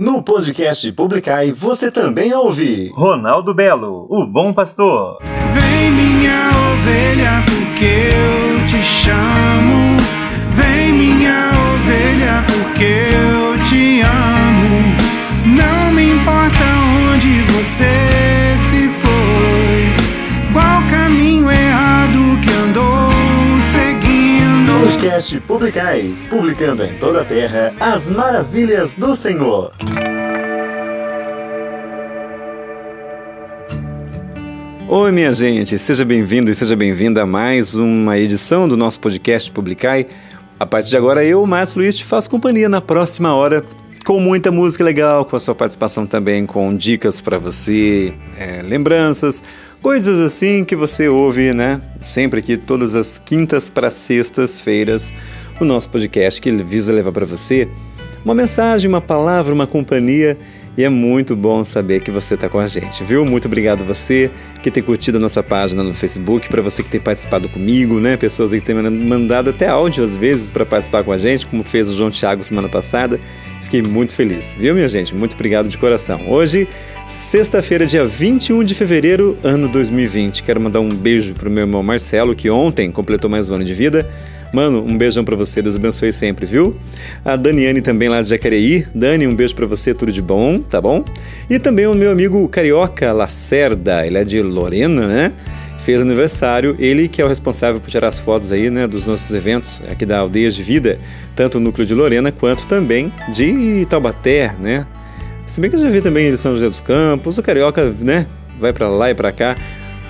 No 0.00 0.22
podcast 0.22 0.90
Publicai 0.92 1.52
você 1.52 1.90
também 1.90 2.32
ouve 2.32 2.90
Ronaldo 2.94 3.52
Belo, 3.52 4.06
o 4.08 4.26
bom 4.26 4.50
pastor. 4.50 5.18
Vem 5.52 5.90
minha 5.90 6.48
ovelha, 6.72 7.44
porque 7.44 7.84
eu 7.84 8.66
te 8.66 8.82
chamo. 8.82 9.98
Vem 10.54 10.94
minha 10.94 11.50
ovelha, 11.74 12.42
porque 12.46 13.12
eu 13.12 13.62
te 13.66 14.00
amo. 14.00 14.94
Não 15.54 15.92
me 15.92 16.12
importa 16.12 16.64
onde 17.12 17.42
você 17.52 18.39
Podcast 25.00 25.40
Publicai, 25.40 26.14
publicando 26.28 26.84
em 26.84 26.92
toda 26.98 27.22
a 27.22 27.24
terra 27.24 27.72
as 27.80 28.10
maravilhas 28.10 28.94
do 28.94 29.14
Senhor. 29.14 29.72
Oi, 34.86 35.10
minha 35.10 35.32
gente, 35.32 35.78
seja 35.78 36.04
bem-vindo 36.04 36.50
e 36.50 36.54
seja 36.54 36.76
bem-vinda 36.76 37.22
a 37.22 37.26
mais 37.26 37.74
uma 37.74 38.18
edição 38.18 38.68
do 38.68 38.76
nosso 38.76 39.00
podcast 39.00 39.50
Publicai. 39.50 40.06
A 40.58 40.66
partir 40.66 40.90
de 40.90 40.98
agora, 40.98 41.24
eu, 41.24 41.46
Márcio 41.46 41.80
Luiz, 41.80 41.96
te 41.96 42.04
faço 42.04 42.28
companhia 42.28 42.68
na 42.68 42.82
próxima 42.82 43.34
hora 43.34 43.64
com 44.04 44.20
muita 44.20 44.50
música 44.50 44.84
legal, 44.84 45.24
com 45.24 45.34
a 45.34 45.40
sua 45.40 45.54
participação 45.54 46.06
também, 46.06 46.44
com 46.44 46.76
dicas 46.76 47.22
para 47.22 47.38
você, 47.38 48.12
é, 48.38 48.60
lembranças, 48.62 49.42
coisas 49.82 50.20
assim 50.20 50.64
que 50.64 50.76
você 50.76 51.08
ouve, 51.08 51.52
né? 51.52 51.80
Sempre 52.00 52.40
aqui, 52.40 52.56
todas 52.56 52.94
as 52.94 53.18
quintas 53.18 53.70
para 53.70 53.90
sextas-feiras, 53.90 55.12
o 55.60 55.64
nosso 55.64 55.88
podcast 55.88 56.40
que 56.40 56.50
visa 56.52 56.92
levar 56.92 57.12
para 57.12 57.26
você 57.26 57.68
uma 58.24 58.34
mensagem, 58.34 58.88
uma 58.88 59.00
palavra, 59.00 59.54
uma 59.54 59.66
companhia. 59.66 60.36
E 60.76 60.84
é 60.84 60.88
muito 60.88 61.34
bom 61.34 61.64
saber 61.64 62.00
que 62.00 62.10
você 62.10 62.34
está 62.34 62.48
com 62.48 62.58
a 62.58 62.66
gente, 62.66 63.02
viu? 63.02 63.24
Muito 63.24 63.46
obrigado 63.46 63.84
você 63.84 64.30
que 64.62 64.70
tem 64.70 64.82
curtido 64.82 65.18
a 65.18 65.20
nossa 65.20 65.42
página 65.42 65.82
no 65.82 65.92
Facebook, 65.92 66.48
para 66.48 66.62
você 66.62 66.82
que 66.82 66.88
tem 66.88 67.00
participado 67.00 67.48
comigo, 67.48 67.98
né? 67.98 68.16
Pessoas 68.16 68.52
que 68.52 68.60
têm 68.60 68.76
mandado 68.76 69.50
até 69.50 69.68
áudio 69.68 70.04
às 70.04 70.14
vezes 70.14 70.50
para 70.50 70.64
participar 70.64 71.02
com 71.02 71.12
a 71.12 71.18
gente, 71.18 71.46
como 71.46 71.64
fez 71.64 71.90
o 71.90 71.96
João 71.96 72.10
Thiago 72.10 72.42
semana 72.42 72.68
passada. 72.68 73.20
Fiquei 73.70 73.88
muito 73.88 74.16
feliz, 74.16 74.56
viu, 74.58 74.74
minha 74.74 74.88
gente? 74.88 75.14
Muito 75.14 75.34
obrigado 75.34 75.68
de 75.68 75.78
coração. 75.78 76.28
Hoje, 76.28 76.66
sexta-feira, 77.06 77.86
dia 77.86 78.04
21 78.04 78.64
de 78.64 78.74
fevereiro, 78.74 79.38
ano 79.44 79.68
2020. 79.68 80.42
Quero 80.42 80.60
mandar 80.60 80.80
um 80.80 80.88
beijo 80.88 81.34
pro 81.34 81.48
meu 81.48 81.62
irmão 81.62 81.80
Marcelo, 81.80 82.34
que 82.34 82.50
ontem 82.50 82.90
completou 82.90 83.30
mais 83.30 83.48
um 83.48 83.54
ano 83.54 83.62
de 83.62 83.72
vida. 83.72 84.10
Mano, 84.52 84.84
um 84.84 84.98
beijão 84.98 85.24
para 85.24 85.36
você, 85.36 85.62
Deus 85.62 85.76
abençoe 85.76 86.12
sempre, 86.12 86.46
viu? 86.46 86.76
A 87.24 87.36
Daniane 87.36 87.80
também 87.80 88.08
lá 88.08 88.20
de 88.20 88.30
Jacareí. 88.30 88.84
Dani, 88.92 89.28
um 89.28 89.36
beijo 89.36 89.54
para 89.54 89.66
você, 89.66 89.94
tudo 89.94 90.10
de 90.10 90.20
bom, 90.20 90.58
tá 90.58 90.80
bom? 90.80 91.04
E 91.48 91.56
também 91.60 91.86
o 91.86 91.94
meu 91.94 92.10
amigo 92.10 92.48
Carioca 92.48 93.12
Lacerda, 93.12 94.04
ele 94.04 94.18
é 94.18 94.24
de 94.24 94.42
Lorena, 94.42 95.06
né? 95.06 95.32
Fez 95.84 96.00
aniversário, 96.00 96.76
ele 96.78 97.08
que 97.08 97.22
é 97.22 97.24
o 97.24 97.28
responsável 97.28 97.80
por 97.80 97.90
tirar 97.90 98.08
as 98.08 98.18
fotos 98.18 98.52
aí, 98.52 98.68
né, 98.70 98.86
dos 98.86 99.06
nossos 99.06 99.34
eventos 99.34 99.82
aqui 99.90 100.04
da 100.04 100.18
Aldeias 100.18 100.54
de 100.54 100.62
Vida, 100.62 100.98
tanto 101.34 101.58
o 101.58 101.60
núcleo 101.60 101.86
de 101.86 101.94
Lorena 101.94 102.30
quanto 102.30 102.66
também 102.66 103.12
de 103.32 103.86
Taubaté, 103.86 104.54
né? 104.60 104.86
Se 105.46 105.60
bem 105.60 105.70
que 105.70 105.76
eu 105.76 105.80
já 105.80 105.88
vi 105.88 106.00
também 106.00 106.28
em 106.28 106.36
São 106.36 106.52
José 106.52 106.68
dos 106.68 106.80
Campos, 106.80 107.38
o 107.38 107.42
Carioca, 107.42 107.92
né, 107.98 108.26
vai 108.58 108.72
para 108.72 108.88
lá 108.88 109.10
e 109.10 109.14
para 109.14 109.32
cá 109.32 109.56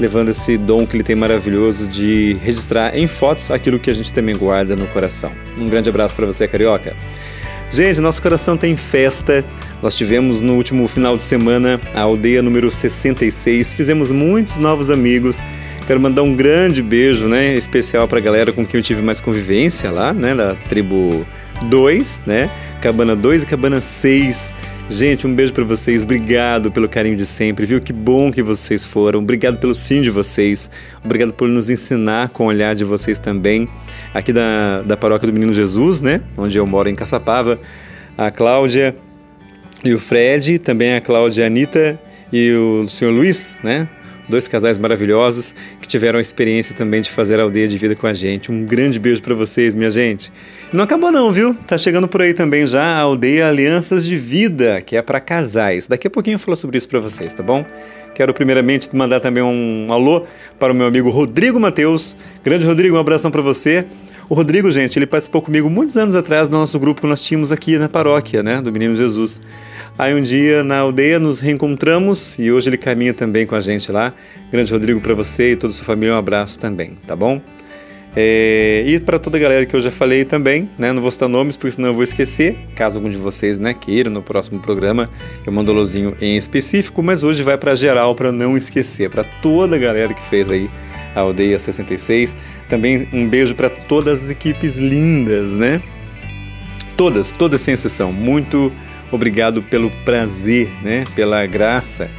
levando 0.00 0.30
esse 0.30 0.56
dom 0.56 0.86
que 0.86 0.96
ele 0.96 1.04
tem 1.04 1.14
maravilhoso 1.14 1.86
de 1.86 2.36
registrar 2.42 2.96
em 2.96 3.06
fotos 3.06 3.50
aquilo 3.50 3.78
que 3.78 3.90
a 3.90 3.92
gente 3.92 4.12
também 4.12 4.36
guarda 4.36 4.74
no 4.74 4.86
coração. 4.86 5.30
Um 5.58 5.68
grande 5.68 5.90
abraço 5.90 6.16
para 6.16 6.26
você, 6.26 6.48
carioca. 6.48 6.96
Gente, 7.70 8.00
nosso 8.00 8.20
coração 8.20 8.56
tem 8.56 8.76
festa. 8.76 9.44
Nós 9.80 9.96
tivemos 9.96 10.40
no 10.40 10.56
último 10.56 10.88
final 10.88 11.16
de 11.16 11.22
semana 11.22 11.80
a 11.94 12.00
aldeia 12.00 12.42
número 12.42 12.68
66, 12.68 13.72
fizemos 13.72 14.10
muitos 14.10 14.58
novos 14.58 14.90
amigos. 14.90 15.40
Quero 15.86 16.00
mandar 16.00 16.22
um 16.22 16.34
grande 16.34 16.82
beijo, 16.82 17.28
né, 17.28 17.54
especial 17.54 18.08
para 18.08 18.18
a 18.18 18.20
galera 18.20 18.52
com 18.52 18.66
quem 18.66 18.78
eu 18.78 18.82
tive 18.82 19.02
mais 19.02 19.20
convivência 19.20 19.90
lá, 19.90 20.12
né, 20.12 20.34
da 20.34 20.54
tribo 20.56 21.24
2, 21.62 22.22
né, 22.26 22.50
Cabana 22.82 23.14
2 23.14 23.44
e 23.44 23.46
Cabana 23.46 23.80
6. 23.80 24.52
Gente, 24.88 25.24
um 25.24 25.32
beijo 25.32 25.52
para 25.52 25.62
vocês. 25.62 26.02
Obrigado 26.02 26.72
pelo 26.72 26.88
carinho 26.88 27.16
de 27.16 27.24
sempre, 27.24 27.64
viu? 27.64 27.80
Que 27.80 27.92
bom 27.92 28.32
que 28.32 28.42
vocês 28.42 28.84
foram. 28.84 29.20
Obrigado 29.20 29.58
pelo 29.58 29.72
sim 29.72 30.02
de 30.02 30.10
vocês. 30.10 30.68
Obrigado 31.04 31.32
por 31.32 31.48
nos 31.48 31.70
ensinar 31.70 32.30
com 32.30 32.46
o 32.46 32.46
olhar 32.48 32.74
de 32.74 32.82
vocês 32.82 33.16
também. 33.16 33.68
Aqui 34.12 34.32
da, 34.32 34.82
da 34.82 34.96
paróquia 34.96 35.26
do 35.28 35.32
Menino 35.32 35.54
Jesus, 35.54 36.00
né? 36.00 36.20
Onde 36.36 36.58
eu 36.58 36.66
moro 36.66 36.88
em 36.88 36.94
Caçapava. 36.94 37.60
A 38.18 38.30
Cláudia 38.30 38.96
e 39.84 39.94
o 39.94 39.98
Fred, 39.98 40.58
também 40.58 40.94
a 40.94 41.00
Cláudia 41.00 41.46
Anitta 41.46 41.98
e 42.32 42.52
o 42.52 42.88
senhor 42.88 43.12
Luiz, 43.12 43.56
né? 43.62 43.88
Dois 44.30 44.48
casais 44.48 44.78
maravilhosos 44.78 45.54
que 45.80 45.86
tiveram 45.86 46.18
a 46.18 46.22
experiência 46.22 46.74
também 46.74 47.02
de 47.02 47.10
fazer 47.10 47.38
a 47.38 47.42
aldeia 47.42 47.68
de 47.68 47.76
vida 47.76 47.94
com 47.94 48.06
a 48.06 48.14
gente. 48.14 48.50
Um 48.50 48.64
grande 48.64 48.98
beijo 48.98 49.20
para 49.20 49.34
vocês, 49.34 49.74
minha 49.74 49.90
gente. 49.90 50.32
Não 50.72 50.84
acabou 50.84 51.12
não, 51.12 51.30
viu? 51.30 51.54
Tá 51.66 51.76
chegando 51.76 52.08
por 52.08 52.22
aí 52.22 52.32
também 52.32 52.66
já 52.66 52.82
a 52.82 53.00
aldeia 53.00 53.48
Alianças 53.48 54.06
de 54.06 54.16
Vida, 54.16 54.80
que 54.80 54.96
é 54.96 55.02
para 55.02 55.20
casais. 55.20 55.86
Daqui 55.86 56.06
a 56.06 56.10
pouquinho 56.10 56.36
eu 56.36 56.38
falo 56.38 56.56
sobre 56.56 56.78
isso 56.78 56.88
para 56.88 57.00
vocês, 57.00 57.34
tá 57.34 57.42
bom? 57.42 57.66
Quero 58.14 58.32
primeiramente 58.32 58.94
mandar 58.94 59.20
também 59.20 59.42
um 59.42 59.92
alô 59.92 60.24
para 60.58 60.72
o 60.72 60.76
meu 60.76 60.86
amigo 60.86 61.10
Rodrigo 61.10 61.58
Mateus. 61.58 62.16
Grande 62.42 62.64
Rodrigo, 62.64 62.96
um 62.96 63.00
abração 63.00 63.30
para 63.30 63.42
você. 63.42 63.84
O 64.28 64.34
Rodrigo, 64.34 64.70
gente, 64.70 64.96
ele 64.96 65.06
participou 65.06 65.42
comigo 65.42 65.68
muitos 65.68 65.96
anos 65.96 66.14
atrás 66.14 66.48
do 66.48 66.56
nosso 66.56 66.78
grupo 66.78 67.00
que 67.00 67.06
nós 67.06 67.20
tínhamos 67.20 67.50
aqui 67.50 67.76
na 67.78 67.88
paróquia, 67.88 68.42
né, 68.42 68.62
do 68.62 68.70
Menino 68.70 68.96
Jesus. 68.96 69.42
Aí 70.00 70.14
um 70.14 70.22
dia 70.22 70.64
na 70.64 70.78
aldeia 70.78 71.18
nos 71.18 71.40
reencontramos 71.40 72.38
e 72.38 72.50
hoje 72.50 72.70
ele 72.70 72.78
caminha 72.78 73.12
também 73.12 73.44
com 73.44 73.54
a 73.54 73.60
gente 73.60 73.92
lá. 73.92 74.14
Grande 74.50 74.72
Rodrigo 74.72 74.98
para 74.98 75.12
você 75.12 75.52
e 75.52 75.56
toda 75.56 75.74
a 75.74 75.76
sua 75.76 75.84
família, 75.84 76.14
um 76.14 76.16
abraço 76.16 76.58
também, 76.58 76.96
tá 77.06 77.14
bom? 77.14 77.38
É, 78.16 78.82
e 78.86 78.98
para 78.98 79.18
toda 79.18 79.36
a 79.36 79.40
galera 79.40 79.66
que 79.66 79.76
eu 79.76 79.80
já 79.82 79.90
falei 79.90 80.24
também, 80.24 80.70
né? 80.78 80.90
Não 80.90 81.02
vou 81.02 81.10
citar 81.10 81.28
nomes, 81.28 81.58
porque 81.58 81.72
senão 81.72 81.88
eu 81.88 81.94
vou 81.94 82.02
esquecer. 82.02 82.58
Caso 82.74 82.96
algum 82.96 83.10
de 83.10 83.18
vocês, 83.18 83.58
né, 83.58 83.74
queira 83.74 84.08
no 84.08 84.22
próximo 84.22 84.58
programa, 84.58 85.10
eu 85.46 85.52
mando 85.52 85.70
alôzinho 85.70 86.16
em 86.18 86.34
específico, 86.34 87.02
mas 87.02 87.22
hoje 87.22 87.42
vai 87.42 87.58
para 87.58 87.74
geral 87.74 88.14
para 88.14 88.32
não 88.32 88.56
esquecer, 88.56 89.10
para 89.10 89.24
toda 89.42 89.76
a 89.76 89.78
galera 89.78 90.14
que 90.14 90.24
fez 90.30 90.50
aí 90.50 90.70
a 91.14 91.20
Aldeia 91.20 91.58
66. 91.58 92.34
Também 92.70 93.06
um 93.12 93.28
beijo 93.28 93.54
para 93.54 93.68
todas 93.68 94.24
as 94.24 94.30
equipes 94.30 94.76
lindas, 94.76 95.52
né? 95.52 95.82
Todas, 96.96 97.30
todas 97.32 97.60
sem 97.60 97.74
exceção. 97.74 98.10
Muito 98.10 98.72
Obrigado 99.12 99.62
pelo 99.62 99.90
prazer, 100.04 100.70
né? 100.82 101.04
pela 101.14 101.44
graça, 101.46 102.10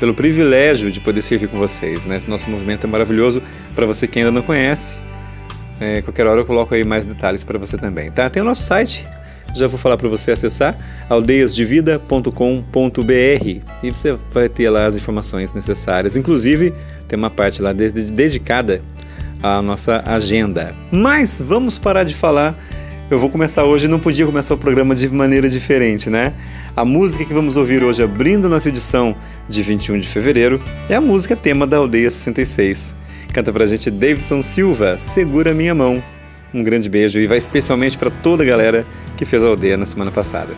pelo 0.00 0.14
privilégio 0.14 0.90
de 0.90 1.00
poder 1.00 1.22
servir 1.22 1.48
com 1.48 1.58
vocês. 1.58 2.06
Né? 2.06 2.18
Nosso 2.26 2.48
movimento 2.48 2.86
é 2.86 2.90
maravilhoso 2.90 3.42
para 3.74 3.86
você 3.86 4.06
que 4.06 4.18
ainda 4.18 4.30
não 4.30 4.42
conhece. 4.42 5.02
É, 5.80 6.02
qualquer 6.02 6.26
hora 6.26 6.40
eu 6.40 6.44
coloco 6.44 6.74
aí 6.74 6.84
mais 6.84 7.06
detalhes 7.06 7.44
para 7.44 7.58
você 7.58 7.76
também. 7.76 8.10
Tá? 8.10 8.28
Tem 8.28 8.42
o 8.42 8.44
nosso 8.44 8.62
site, 8.62 9.06
já 9.54 9.66
vou 9.66 9.78
falar 9.78 9.96
para 9.96 10.08
você 10.08 10.30
acessar 10.30 10.76
aldeiasdevida.com.br 11.08 12.32
e 13.82 13.90
você 13.90 14.16
vai 14.30 14.48
ter 14.48 14.70
lá 14.70 14.86
as 14.86 14.96
informações 14.96 15.52
necessárias. 15.52 16.16
Inclusive, 16.16 16.74
tem 17.06 17.18
uma 17.18 17.30
parte 17.30 17.62
lá 17.62 17.72
dedicada 17.72 18.82
à 19.42 19.62
nossa 19.62 20.02
agenda. 20.04 20.74
Mas 20.90 21.40
vamos 21.44 21.78
parar 21.78 22.04
de 22.04 22.14
falar 22.14 22.54
eu 23.10 23.18
vou 23.18 23.30
começar 23.30 23.64
hoje, 23.64 23.88
não 23.88 23.98
podia 23.98 24.26
começar 24.26 24.54
o 24.54 24.58
programa 24.58 24.94
de 24.94 25.08
maneira 25.08 25.48
diferente, 25.48 26.10
né? 26.10 26.34
A 26.76 26.84
música 26.84 27.24
que 27.24 27.32
vamos 27.32 27.56
ouvir 27.56 27.82
hoje, 27.82 28.02
abrindo 28.02 28.48
nossa 28.48 28.68
edição 28.68 29.16
de 29.48 29.62
21 29.62 29.98
de 29.98 30.06
fevereiro, 30.06 30.60
é 30.88 30.94
a 30.94 31.00
música 31.00 31.34
tema 31.34 31.66
da 31.66 31.78
Aldeia 31.78 32.10
66. 32.10 32.94
Canta 33.32 33.52
pra 33.52 33.66
gente 33.66 33.90
Davidson 33.90 34.42
Silva, 34.42 34.98
Segura 34.98 35.54
Minha 35.54 35.74
Mão. 35.74 36.02
Um 36.52 36.62
grande 36.62 36.88
beijo 36.88 37.18
e 37.18 37.26
vai 37.26 37.38
especialmente 37.38 37.96
para 37.96 38.10
toda 38.10 38.42
a 38.42 38.46
galera 38.46 38.86
que 39.16 39.24
fez 39.24 39.42
a 39.42 39.46
aldeia 39.46 39.76
na 39.76 39.86
semana 39.86 40.10
passada. 40.10 40.52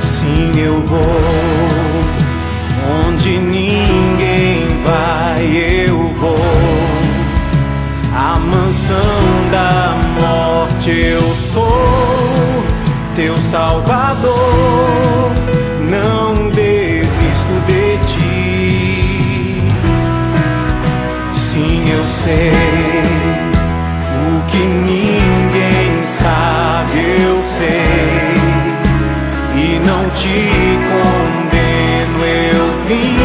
Sim, 0.00 0.60
eu 0.60 0.80
vou 0.82 1.33
sou 11.54 12.64
teu 13.14 13.40
salvador. 13.40 14.34
Não 15.88 16.50
desisto 16.50 17.54
de 17.68 17.98
ti. 18.08 19.62
Sim, 21.32 21.90
eu 21.90 22.04
sei 22.04 22.52
o 24.26 24.42
que 24.50 24.58
ninguém 24.58 26.04
sabe, 26.04 26.98
eu 27.22 27.40
sei. 27.56 28.34
E 29.56 29.78
não 29.86 30.02
te 30.10 30.78
condeno, 30.90 32.18
eu 32.52 32.66
vim 32.88 33.16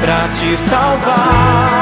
pra 0.00 0.28
te 0.28 0.56
salvar 0.56 1.81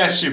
Deus. 0.00 0.29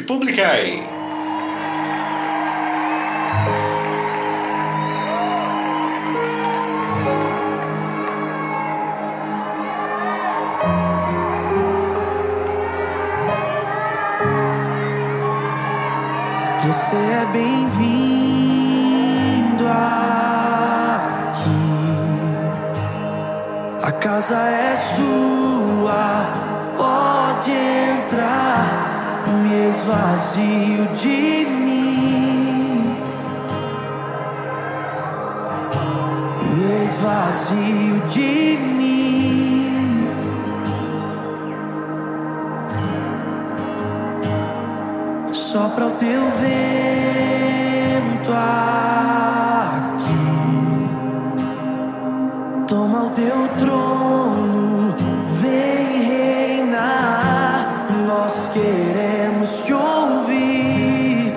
Queremos 58.78 59.62
te 59.62 59.74
ouvir. 59.74 61.34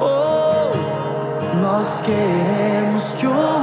Oh, 0.00 0.70
nós 1.60 2.02
queremos 2.02 3.12
te 3.18 3.26
ouvir. 3.26 3.61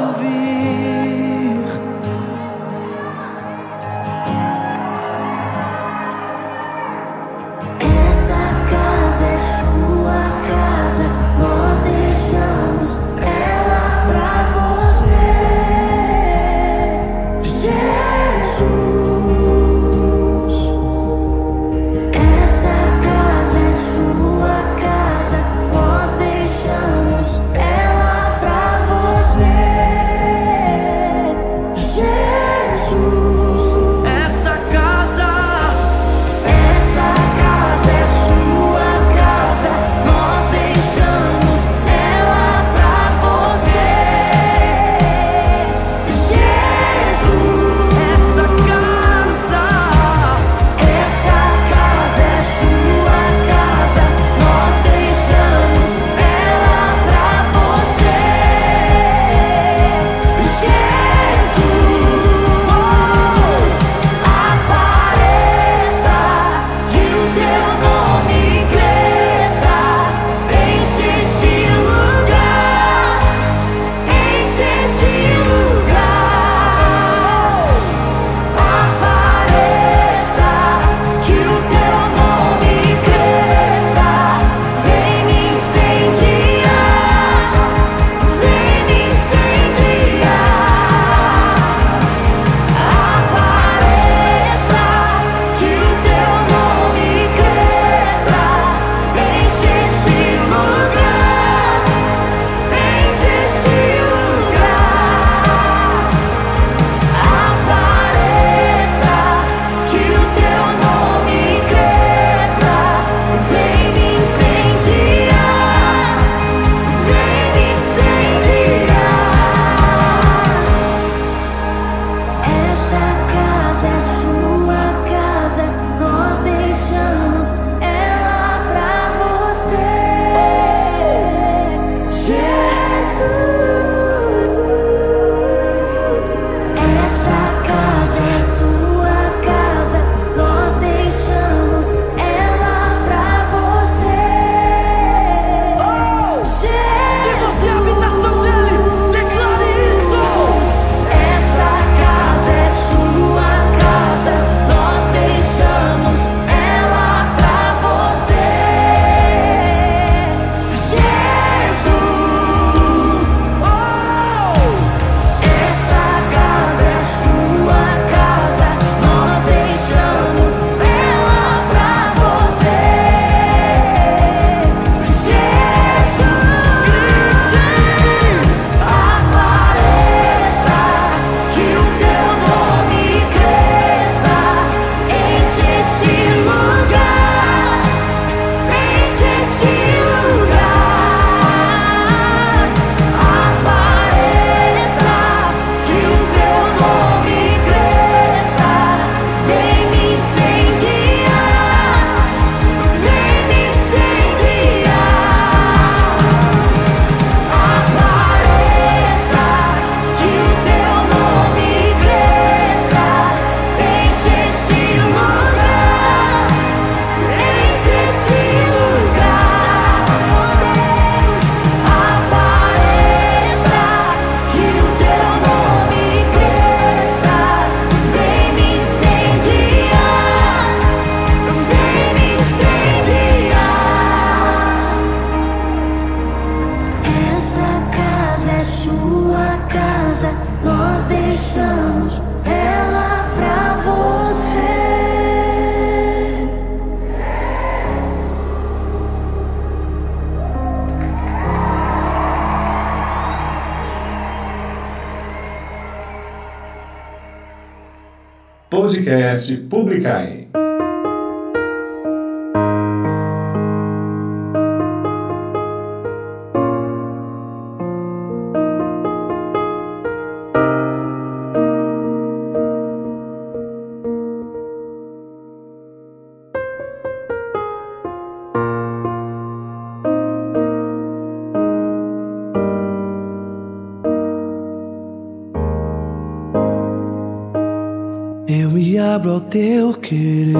abro 289.19 289.33
ao 289.33 289.41
teu 289.41 289.93
querer. 289.95 290.55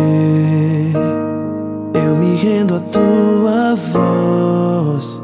Eu 1.93 2.15
me 2.17 2.35
rendo 2.35 2.75
à 2.75 2.79
tua 2.79 3.75
voz. 3.75 5.21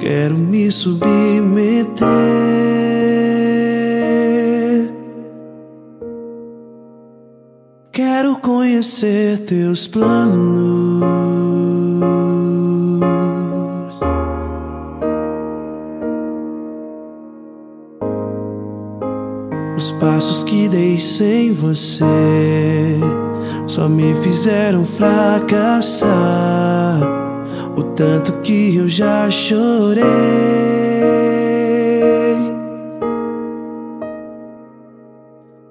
Quero 0.00 0.36
me 0.36 0.70
submeter. 0.70 2.06
Quero 7.92 8.36
conhecer 8.36 9.38
teus 9.46 9.86
planos. 9.86 10.65
sem 21.16 21.50
você 21.50 22.04
só 23.66 23.88
me 23.88 24.14
fizeram 24.16 24.84
fracassar. 24.84 26.10
O 27.74 27.82
tanto 27.82 28.32
que 28.42 28.76
eu 28.76 28.86
já 28.88 29.30
chorei. 29.30 30.04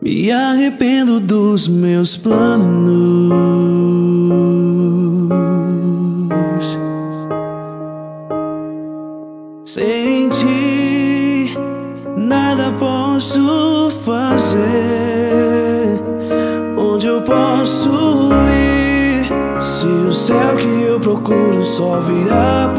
Me 0.01 0.31
arrependo 0.31 1.19
dos 1.19 1.67
meus 1.67 2.17
planos. 2.17 3.84
só 21.75 21.99
virá 21.99 22.73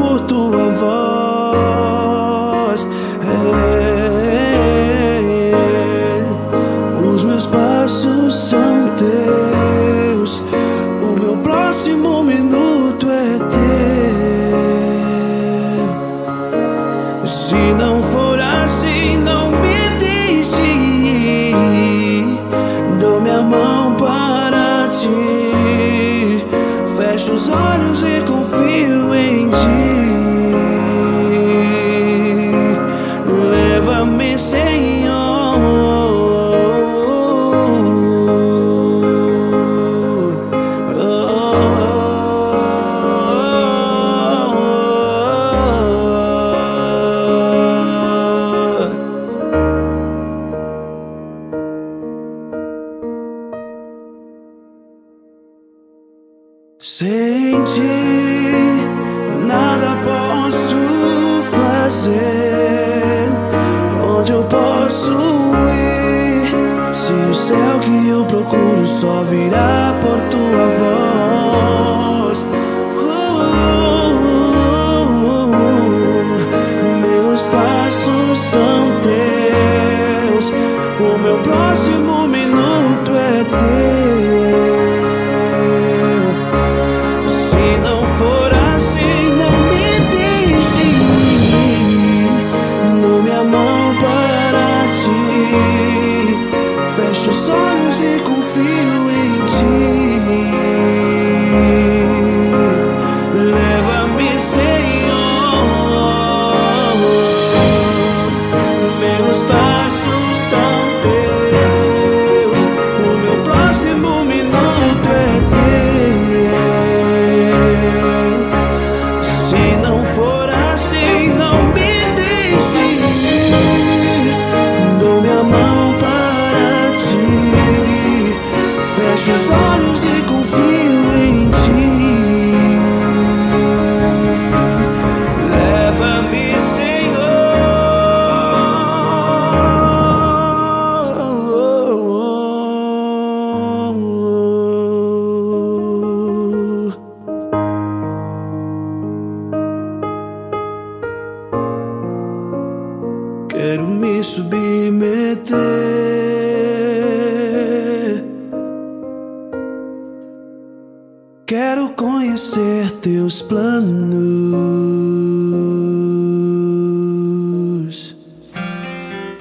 virá 69.29 69.93
por 70.01 70.21
tua 70.29 70.67
voz. 70.79 71.16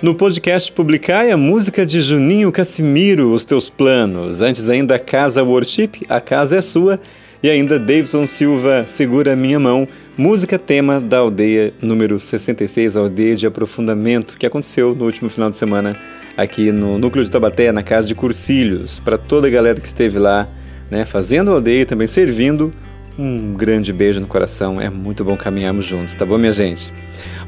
No 0.07 0.14
podcast 0.14 0.71
Publicai, 0.71 1.31
é 1.31 1.33
a 1.33 1.37
música 1.37 1.85
de 1.85 2.01
Juninho 2.01 2.53
Cassimiro, 2.53 3.33
Os 3.33 3.45
Teus 3.45 3.69
Planos. 3.69 4.40
Antes 4.40 4.71
ainda, 4.71 5.01
Casa 5.01 5.42
Worship, 5.42 6.03
A 6.09 6.21
Casa 6.21 6.59
é 6.59 6.61
Sua. 6.61 7.01
E 7.42 7.51
ainda, 7.51 7.77
Davidson 7.77 8.25
Silva, 8.25 8.87
Segura 8.87 9.35
Minha 9.35 9.59
Mão, 9.59 9.88
música 10.16 10.61
tema 10.61 11.01
da 11.01 11.19
aldeia 11.19 11.75
número 11.83 12.21
66, 12.21 12.97
a 12.97 13.01
aldeia 13.01 13.35
de 13.35 13.49
aprofundamento, 13.49 14.37
que 14.38 14.47
aconteceu 14.47 14.95
no 14.95 15.07
último 15.07 15.29
final 15.29 15.51
de 15.51 15.57
semana 15.57 15.97
aqui 16.37 16.71
no 16.71 17.01
Núcleo 17.01 17.25
de 17.25 17.31
Tabaté, 17.33 17.73
na 17.73 17.83
Casa 17.83 18.07
de 18.07 18.14
Cursilhos. 18.14 19.01
Para 19.01 19.19
toda 19.19 19.49
a 19.49 19.51
galera 19.51 19.81
que 19.81 19.88
esteve 19.88 20.21
lá, 20.21 20.49
né, 20.88 21.05
fazendo 21.05 21.51
a 21.51 21.55
aldeia 21.55 21.83
e 21.83 21.85
também 21.85 22.07
servindo 22.07 22.73
um 23.18 23.55
grande 23.55 23.92
beijo 23.92 24.20
no 24.20 24.26
coração. 24.26 24.81
É 24.81 24.90
muito 24.90 25.24
bom 25.24 25.37
caminharmos 25.37 25.85
juntos, 25.85 26.14
tá 26.14 26.24
bom, 26.24 26.38
minha 26.38 26.52
gente? 26.52 26.92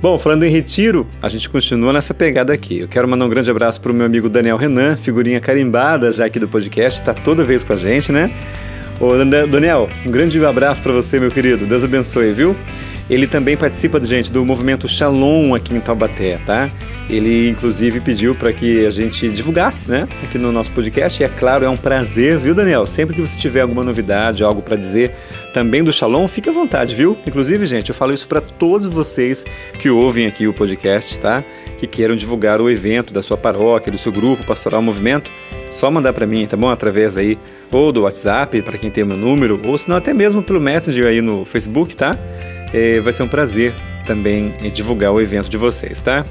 Bom, 0.01 0.19
falando 0.19 0.45
em 0.45 0.51
retiro, 0.51 1.07
a 1.21 1.29
gente 1.29 1.49
continua 1.49 1.93
nessa 1.93 2.15
pegada 2.15 2.53
aqui. 2.53 2.81
Eu 2.81 2.89
quero 2.89 3.09
mandar 3.09 3.27
um 3.27 3.29
grande 3.29 3.51
abraço 3.51 3.81
para 3.81 3.93
o 3.93 3.95
meu 3.95 4.07
amigo 4.07 4.29
Daniel 4.29 4.57
Renan, 4.57 4.97
figurinha 4.97 5.41
carimbada 5.41 6.13
já 6.13 6.25
aqui 6.25 6.39
do 6.39 6.49
podcast, 6.49 7.01
está 7.01 7.13
toda 7.13 7.45
vez 7.45 7.65
com 7.65 7.73
a 7.73 7.77
gente, 7.77 8.13
né? 8.13 8.31
Ô, 9.01 9.13
Daniel, 9.47 9.89
um 10.05 10.11
grande 10.11 10.45
abraço 10.45 10.83
para 10.83 10.93
você, 10.93 11.21
meu 11.21 11.31
querido. 11.31 11.67
Deus 11.67 11.85
abençoe, 11.85 12.33
viu? 12.33 12.57
Ele 13.09 13.27
também 13.27 13.57
participa, 13.57 13.99
gente, 14.05 14.31
do 14.31 14.45
movimento 14.45 14.87
Shalom 14.87 15.55
aqui 15.55 15.75
em 15.75 15.81
Taubaté, 15.81 16.39
tá? 16.45 16.71
Ele, 17.09 17.49
inclusive, 17.49 18.01
pediu 18.01 18.35
para 18.35 18.53
que 18.53 18.85
a 18.85 18.91
gente 18.91 19.31
divulgasse, 19.31 19.91
né, 19.91 20.07
aqui 20.23 20.37
no 20.37 20.53
nosso 20.53 20.71
podcast. 20.73 21.23
E 21.23 21.25
é 21.25 21.29
claro, 21.29 21.65
é 21.65 21.69
um 21.71 21.77
prazer, 21.77 22.39
viu, 22.39 22.55
Daniel? 22.55 22.87
Sempre 22.87 23.17
que 23.17 23.23
você 23.23 23.39
tiver 23.39 23.63
alguma 23.63 23.83
novidade, 23.83 24.45
algo 24.45 24.61
para 24.61 24.77
dizer 24.77 25.15
também 25.53 25.83
do 25.83 25.93
Shalom, 25.93 26.27
fique 26.29 26.49
à 26.49 26.53
vontade, 26.53 26.95
viu? 26.95 27.17
Inclusive, 27.27 27.67
gente, 27.67 27.89
eu 27.89 27.95
falo 27.95 28.13
isso 28.13 28.29
para 28.29 28.41
todos 28.41 28.87
vocês 28.87 29.45
que 29.79 29.91
ouvem 29.91 30.27
aqui 30.27 30.47
o 30.47 30.53
podcast, 30.53 31.19
tá? 31.19 31.45
Que 31.77 31.87
queiram 31.87 32.17
divulgar 32.17 32.61
o 32.61 32.71
evento 32.71 33.13
da 33.13 33.23
sua 33.23 33.37
paróquia, 33.37 33.91
do 33.91 33.99
seu 33.99 34.13
grupo 34.13 34.45
Pastoral 34.45 34.83
Movimento 34.83 35.31
só 35.71 35.91
mandar 35.91 36.13
para 36.13 36.27
mim, 36.27 36.47
tá 36.47 36.57
bom? 36.57 36.71
Através 36.71 37.17
aí 37.17 37.39
ou 37.71 37.93
do 37.93 38.03
WhatsApp, 38.03 38.63
para 38.63 38.79
quem 38.79 38.91
tem 38.91 39.05
o 39.05 39.07
meu 39.07 39.17
número, 39.17 39.61
ou 39.65 39.77
se 39.77 39.89
não 39.89 39.97
até 39.97 40.15
mesmo 40.15 40.43
pelo 40.43 40.61
Messenger 40.61 41.07
aí 41.07 41.21
no 41.21 41.45
Facebook, 41.45 41.95
tá? 41.97 42.17
É, 42.73 43.01
vai 43.01 43.13
ser 43.13 43.23
um 43.23 43.29
prazer 43.29 43.75
também 44.07 44.55
divulgar 44.73 45.13
o 45.13 45.21
evento 45.21 45.51
de 45.51 45.57
vocês, 45.57 46.01
tá? 46.01 46.25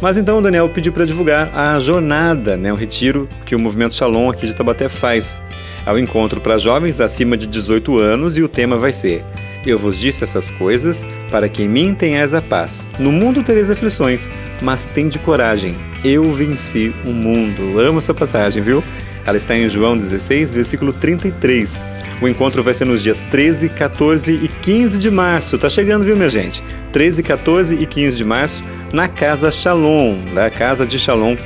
Mas 0.00 0.16
então 0.16 0.38
o 0.38 0.42
Daniel 0.42 0.68
pediu 0.68 0.92
para 0.92 1.04
divulgar 1.04 1.50
a 1.54 1.78
jornada, 1.80 2.56
né, 2.56 2.72
o 2.72 2.76
retiro 2.76 3.28
que 3.44 3.56
o 3.56 3.58
Movimento 3.58 3.94
Shalom 3.94 4.30
aqui 4.30 4.46
de 4.46 4.54
Tabaté 4.54 4.88
faz. 4.88 5.40
É 5.86 5.92
o 5.92 5.98
encontro 5.98 6.40
para 6.40 6.58
jovens 6.58 7.00
acima 7.00 7.36
de 7.36 7.46
18 7.46 7.98
anos 7.98 8.36
e 8.36 8.42
o 8.42 8.48
tema 8.48 8.76
vai 8.76 8.92
ser 8.92 9.24
Eu 9.64 9.78
vos 9.78 9.98
disse 9.98 10.22
essas 10.22 10.50
coisas 10.50 11.06
para 11.30 11.48
que 11.48 11.62
em 11.62 11.68
mim 11.68 11.94
tenhais 11.94 12.34
a 12.34 12.42
paz. 12.42 12.88
No 12.98 13.10
mundo 13.10 13.42
tereis 13.42 13.70
aflições, 13.70 14.30
mas 14.60 14.84
tende 14.84 15.18
coragem. 15.18 15.76
Eu 16.04 16.30
venci 16.30 16.94
o 17.04 17.10
mundo. 17.10 17.78
amo 17.78 17.98
essa 17.98 18.14
passagem, 18.14 18.62
viu? 18.62 18.82
Ela 19.28 19.36
está 19.36 19.54
em 19.54 19.68
João 19.68 19.94
16, 19.94 20.52
versículo 20.52 20.90
33. 20.90 21.84
O 22.22 22.26
encontro 22.26 22.62
vai 22.62 22.72
ser 22.72 22.86
nos 22.86 23.02
dias 23.02 23.20
13, 23.30 23.68
14 23.68 24.32
e 24.32 24.48
15 24.48 24.98
de 24.98 25.10
março. 25.10 25.58
Tá 25.58 25.68
chegando, 25.68 26.02
viu, 26.02 26.16
minha 26.16 26.30
gente? 26.30 26.64
13, 26.92 27.22
14 27.22 27.74
e 27.76 27.84
15 27.84 28.16
de 28.16 28.24
março 28.24 28.64
na 28.90 29.06
Casa 29.06 29.50
Shalom, 29.50 30.16
da 30.34 30.48
Casa 30.48 30.86
de 30.86 30.98
Shalom. 30.98 31.36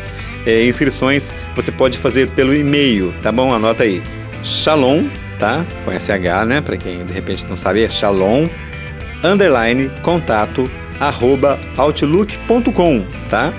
É, 0.46 0.64
inscrições 0.64 1.34
você 1.56 1.72
pode 1.72 1.98
fazer 1.98 2.28
pelo 2.30 2.54
e-mail, 2.54 3.12
tá 3.20 3.32
bom? 3.32 3.52
Anota 3.52 3.82
aí. 3.82 4.00
Shalom, 4.42 5.08
tá? 5.38 5.64
Com 5.84 5.92
SH, 5.92 6.46
né? 6.46 6.60
Para 6.60 6.76
quem 6.76 7.04
de 7.04 7.12
repente 7.12 7.46
não 7.48 7.56
sabe, 7.56 7.82
é 7.82 7.88
shalom 7.88 8.48
underline 9.22 9.88
contato 10.02 10.68
arroba 10.98 11.58
outlook.com, 11.76 13.04
tá? 13.30 13.52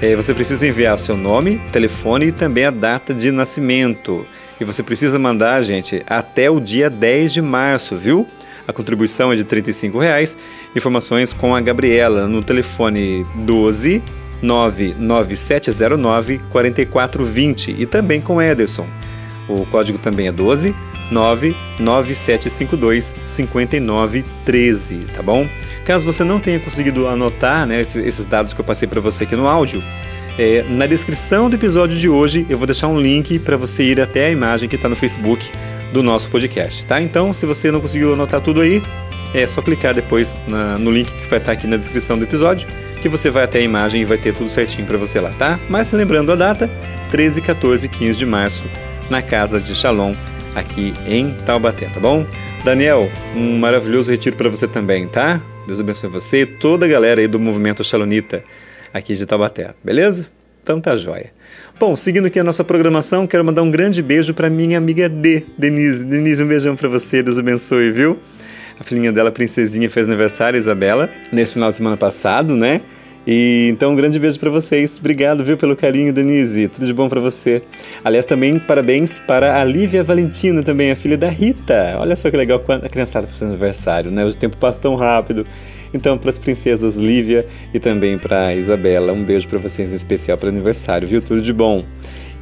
É, 0.00 0.16
você 0.16 0.32
precisa 0.32 0.66
enviar 0.66 0.98
seu 0.98 1.16
nome, 1.16 1.60
telefone 1.72 2.26
e 2.26 2.32
também 2.32 2.64
a 2.64 2.70
data 2.70 3.14
de 3.14 3.30
nascimento. 3.30 4.26
E 4.60 4.64
você 4.64 4.82
precisa 4.82 5.18
mandar, 5.18 5.62
gente, 5.62 6.02
até 6.06 6.50
o 6.50 6.60
dia 6.60 6.88
10 6.88 7.32
de 7.32 7.42
março, 7.42 7.96
viu? 7.96 8.26
A 8.66 8.72
contribuição 8.72 9.32
é 9.32 9.36
de 9.36 9.42
R$ 9.42 10.00
reais. 10.00 10.38
Informações 10.74 11.32
com 11.32 11.54
a 11.54 11.60
Gabriela 11.60 12.28
no 12.28 12.42
telefone 12.42 13.26
12 13.34 14.02
99709 14.40 16.40
4420 16.50 17.76
e 17.78 17.86
também 17.86 18.20
com 18.20 18.40
Ederson. 18.40 18.86
O 19.48 19.66
código 19.66 19.98
também 19.98 20.28
é 20.28 20.32
12 20.32 20.74
99752 21.10 23.14
5913, 23.26 25.06
tá 25.14 25.22
bom? 25.22 25.46
Caso 25.84 26.06
você 26.06 26.24
não 26.24 26.40
tenha 26.40 26.58
conseguido 26.58 27.06
anotar 27.06 27.66
né, 27.66 27.80
esses, 27.80 28.24
dados 28.24 28.54
que 28.54 28.60
eu 28.60 28.64
passei 28.64 28.88
para 28.88 29.00
você 29.00 29.24
aqui 29.24 29.36
no 29.36 29.46
áudio, 29.46 29.82
é, 30.38 30.62
na 30.62 30.86
descrição 30.86 31.50
do 31.50 31.56
episódio 31.56 31.98
de 31.98 32.08
hoje 32.08 32.46
eu 32.48 32.56
vou 32.56 32.66
deixar 32.66 32.88
um 32.88 32.98
link 32.98 33.38
para 33.38 33.56
você 33.56 33.84
ir 33.84 34.00
até 34.00 34.26
a 34.26 34.30
imagem 34.30 34.68
que 34.68 34.76
está 34.76 34.88
no 34.88 34.96
Facebook 34.96 35.50
do 35.92 36.02
nosso 36.02 36.30
podcast, 36.30 36.86
tá? 36.86 37.02
Então, 37.02 37.34
se 37.34 37.44
você 37.44 37.70
não 37.70 37.80
conseguiu 37.80 38.14
anotar 38.14 38.40
tudo 38.40 38.62
aí, 38.62 38.82
é 39.34 39.46
só 39.46 39.60
clicar 39.60 39.94
depois 39.94 40.38
na, 40.48 40.78
no 40.78 40.90
link 40.90 41.12
que 41.12 41.26
vai 41.26 41.38
estar 41.38 41.40
tá 41.40 41.52
aqui 41.52 41.66
na 41.66 41.76
descrição 41.76 42.16
do 42.16 42.24
episódio, 42.24 42.66
que 43.02 43.08
você 43.10 43.28
vai 43.28 43.44
até 43.44 43.58
a 43.58 43.62
imagem 43.62 44.00
e 44.00 44.04
vai 44.04 44.16
ter 44.16 44.32
tudo 44.32 44.48
certinho 44.48 44.86
para 44.86 44.96
você 44.96 45.20
lá, 45.20 45.30
tá? 45.30 45.60
Mas 45.68 45.92
lembrando 45.92 46.32
a 46.32 46.36
data, 46.36 46.68
13, 47.10 47.42
14 47.42 47.84
e 47.84 47.88
15 47.90 48.18
de 48.18 48.24
março, 48.24 48.64
na 49.10 49.22
casa 49.22 49.60
de 49.60 49.74
Shalom, 49.74 50.14
aqui 50.54 50.92
em 51.06 51.34
Taubaté, 51.46 51.86
tá 51.86 52.00
bom? 52.00 52.26
Daniel, 52.64 53.10
um 53.34 53.58
maravilhoso 53.58 54.10
retiro 54.10 54.36
para 54.36 54.48
você 54.48 54.66
também, 54.68 55.08
tá? 55.08 55.40
Deus 55.66 55.80
abençoe 55.80 56.10
você 56.10 56.42
e 56.42 56.46
toda 56.46 56.86
a 56.86 56.88
galera 56.88 57.20
aí 57.20 57.26
do 57.26 57.38
movimento 57.38 57.84
Shalonita 57.84 58.42
aqui 58.92 59.14
de 59.14 59.26
Taubaté, 59.26 59.74
beleza? 59.82 60.28
Então 60.62 60.80
tá 60.80 60.96
jóia. 60.96 61.32
Bom, 61.78 61.96
seguindo 61.96 62.26
aqui 62.26 62.38
a 62.38 62.44
nossa 62.44 62.62
programação, 62.62 63.26
quero 63.26 63.44
mandar 63.44 63.62
um 63.62 63.70
grande 63.70 64.00
beijo 64.00 64.32
para 64.32 64.48
minha 64.48 64.78
amiga 64.78 65.08
D, 65.08 65.44
Denise. 65.58 66.04
Denise, 66.04 66.42
um 66.42 66.46
beijão 66.46 66.76
para 66.76 66.88
você, 66.88 67.22
Deus 67.22 67.38
abençoe, 67.38 67.90
viu? 67.90 68.18
A 68.78 68.84
filhinha 68.84 69.12
dela, 69.12 69.32
princesinha, 69.32 69.90
fez 69.90 70.06
aniversário, 70.06 70.56
Isabela, 70.56 71.10
nesse 71.32 71.54
final 71.54 71.70
de 71.70 71.76
semana 71.76 71.96
passado, 71.96 72.56
né? 72.56 72.80
E 73.26 73.68
então 73.70 73.92
um 73.92 73.96
grande 73.96 74.18
beijo 74.18 74.38
para 74.38 74.50
vocês. 74.50 74.98
Obrigado, 74.98 75.44
viu, 75.44 75.56
pelo 75.56 75.76
carinho, 75.76 76.12
Denise. 76.12 76.68
Tudo 76.68 76.86
de 76.86 76.92
bom 76.92 77.08
para 77.08 77.20
você. 77.20 77.62
Aliás, 78.04 78.26
também 78.26 78.58
parabéns 78.58 79.20
para 79.20 79.60
a 79.60 79.64
Lívia 79.64 80.02
Valentina, 80.02 80.62
também 80.62 80.90
a 80.90 80.96
filha 80.96 81.16
da 81.16 81.28
Rita. 81.28 81.96
Olha 81.98 82.16
só 82.16 82.30
que 82.30 82.36
legal 82.36 82.62
a 82.68 82.88
criançada 82.88 83.26
fazendo 83.26 83.50
aniversário, 83.50 84.10
né? 84.10 84.24
O 84.24 84.34
tempo 84.34 84.56
passa 84.56 84.80
tão 84.80 84.96
rápido. 84.96 85.46
Então, 85.94 86.16
para 86.16 86.30
as 86.30 86.38
princesas 86.38 86.96
Lívia 86.96 87.46
e 87.72 87.78
também 87.78 88.18
para 88.18 88.54
Isabela, 88.54 89.12
um 89.12 89.22
beijo 89.22 89.46
para 89.46 89.58
vocês 89.58 89.92
em 89.92 89.96
especial 89.96 90.38
para 90.38 90.48
aniversário, 90.48 91.06
viu? 91.06 91.20
Tudo 91.20 91.42
de 91.42 91.52
bom. 91.52 91.84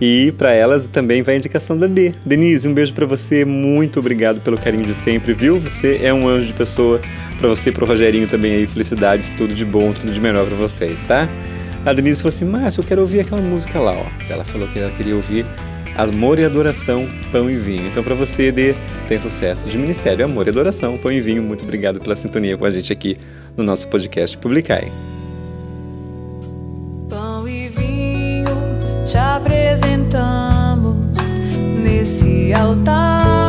E 0.01 0.33
para 0.33 0.53
elas 0.53 0.89
também 0.89 1.23
vai 1.23 1.35
a 1.35 1.39
indicação 1.39 1.77
da 1.77 1.87
D. 1.87 2.15
Denise, 2.25 2.67
um 2.67 2.73
beijo 2.73 2.95
para 2.95 3.05
você. 3.05 3.45
Muito 3.45 4.01
obrigado 4.01 4.41
pelo 4.41 4.57
carinho 4.57 4.87
de 4.87 4.95
sempre, 4.95 5.35
viu? 5.35 5.59
Você 5.59 6.01
é 6.03 6.13
um 6.13 6.27
anjo 6.27 6.47
de 6.47 6.55
pessoa. 6.55 7.01
Para 7.39 7.49
você 7.49 7.71
pro 7.71 7.85
Rogerinho 7.85 8.27
também 8.27 8.53
aí, 8.53 8.67
felicidades, 8.67 9.31
tudo 9.31 9.55
de 9.55 9.65
bom, 9.65 9.93
tudo 9.93 10.13
de 10.13 10.21
melhor 10.21 10.47
para 10.47 10.57
vocês, 10.57 11.03
tá? 11.03 11.29
A 11.85 11.93
Denise 11.93 12.23
falou 12.23 12.35
assim: 12.35 12.45
Márcio, 12.45 12.81
eu 12.81 12.85
quero 12.85 13.01
ouvir 13.01 13.21
aquela 13.21 13.41
música 13.41 13.79
lá, 13.79 13.93
ó. 13.93 14.07
Ela 14.29 14.45
falou 14.45 14.69
que 14.69 14.79
ela 14.79 14.91
queria 14.93 15.17
ouvir 15.17 15.45
Amor 15.97 16.39
e 16.39 16.45
Adoração, 16.45 17.09
Pão 17.31 17.51
e 17.51 17.57
Vinho. 17.57 17.87
Então, 17.87 18.03
para 18.03 18.15
você, 18.15 18.51
D, 18.51 18.75
tem 19.09 19.19
sucesso 19.19 19.69
de 19.69 19.77
Ministério 19.77 20.25
Amor 20.25 20.47
e 20.47 20.51
Adoração, 20.51 20.97
Pão 20.97 21.13
e 21.13 21.21
Vinho. 21.21 21.43
Muito 21.43 21.63
obrigado 21.63 22.01
pela 22.01 22.17
sintonia 22.17 22.57
com 22.57 22.65
a 22.65 22.71
gente 22.71 22.93
aqui 22.93 23.17
no 23.57 23.65
nosso 23.65 23.89
podcast 23.89 24.37
Publicai. 24.39 24.91
Te 29.11 29.19
apresentamos 29.19 30.95
nesse 31.83 32.53
altar. 32.55 33.40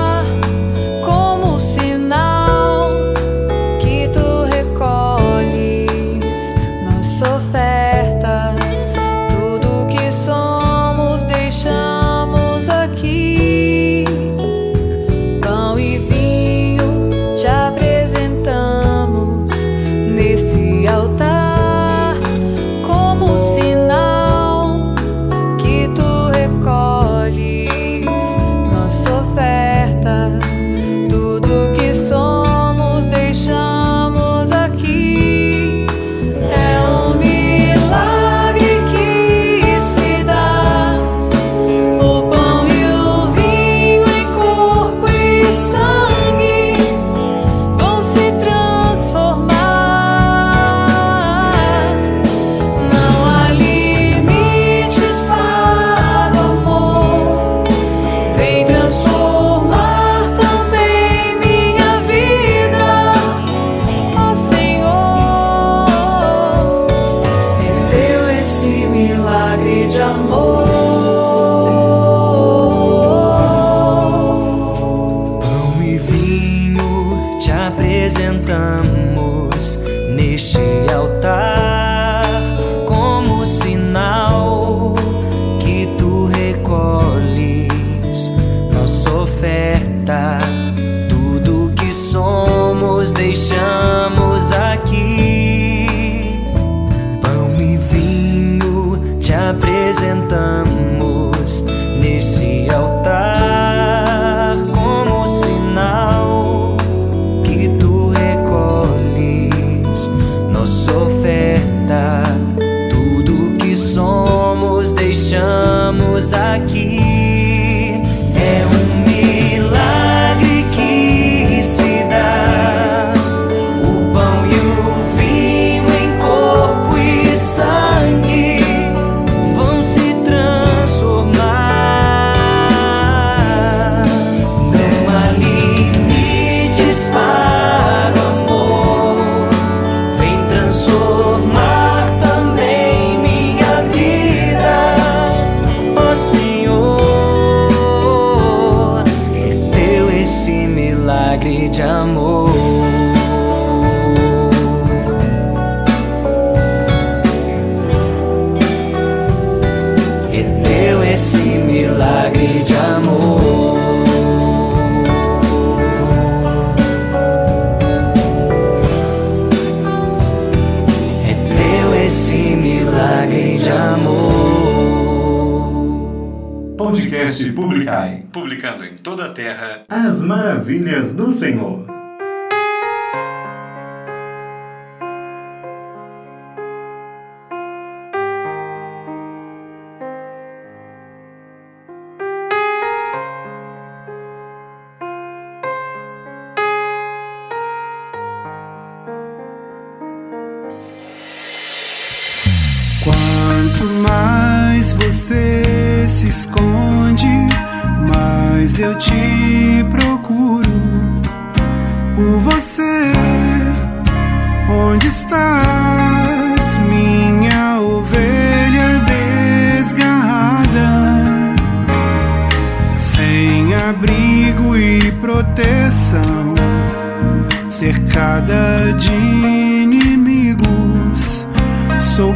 So 232.12 232.34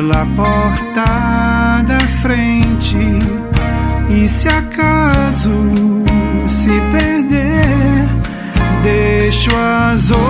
pela 0.00 0.26
porta 0.34 1.82
da 1.82 2.00
frente. 2.22 2.96
E 4.08 4.26
se 4.26 4.48
acaso 4.48 5.50
se 6.48 6.70
perder, 6.90 8.08
deixo 8.82 9.50
as 9.54 10.10
outras. 10.10 10.29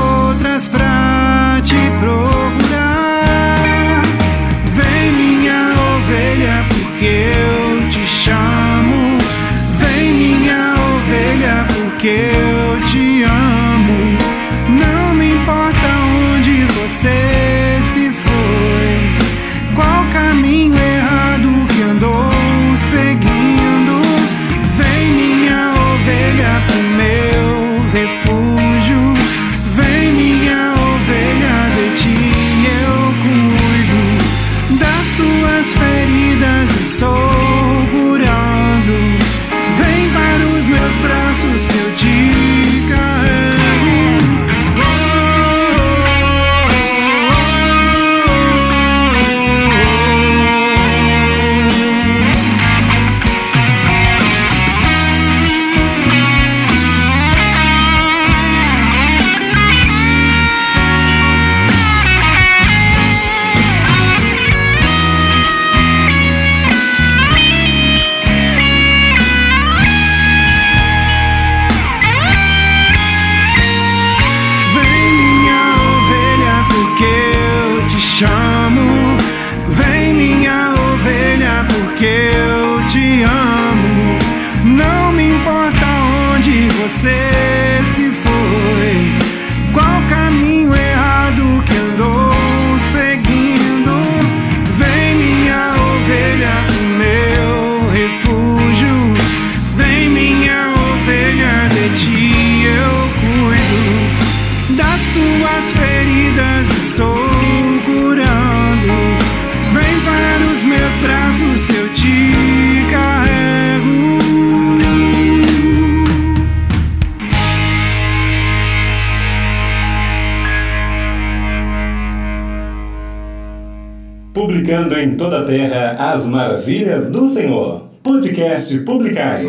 Maravilhas 126.61 127.09
do 127.09 127.27
Senhor. 127.27 127.87
Podcast 128.03 128.79
Publicai. 128.81 129.46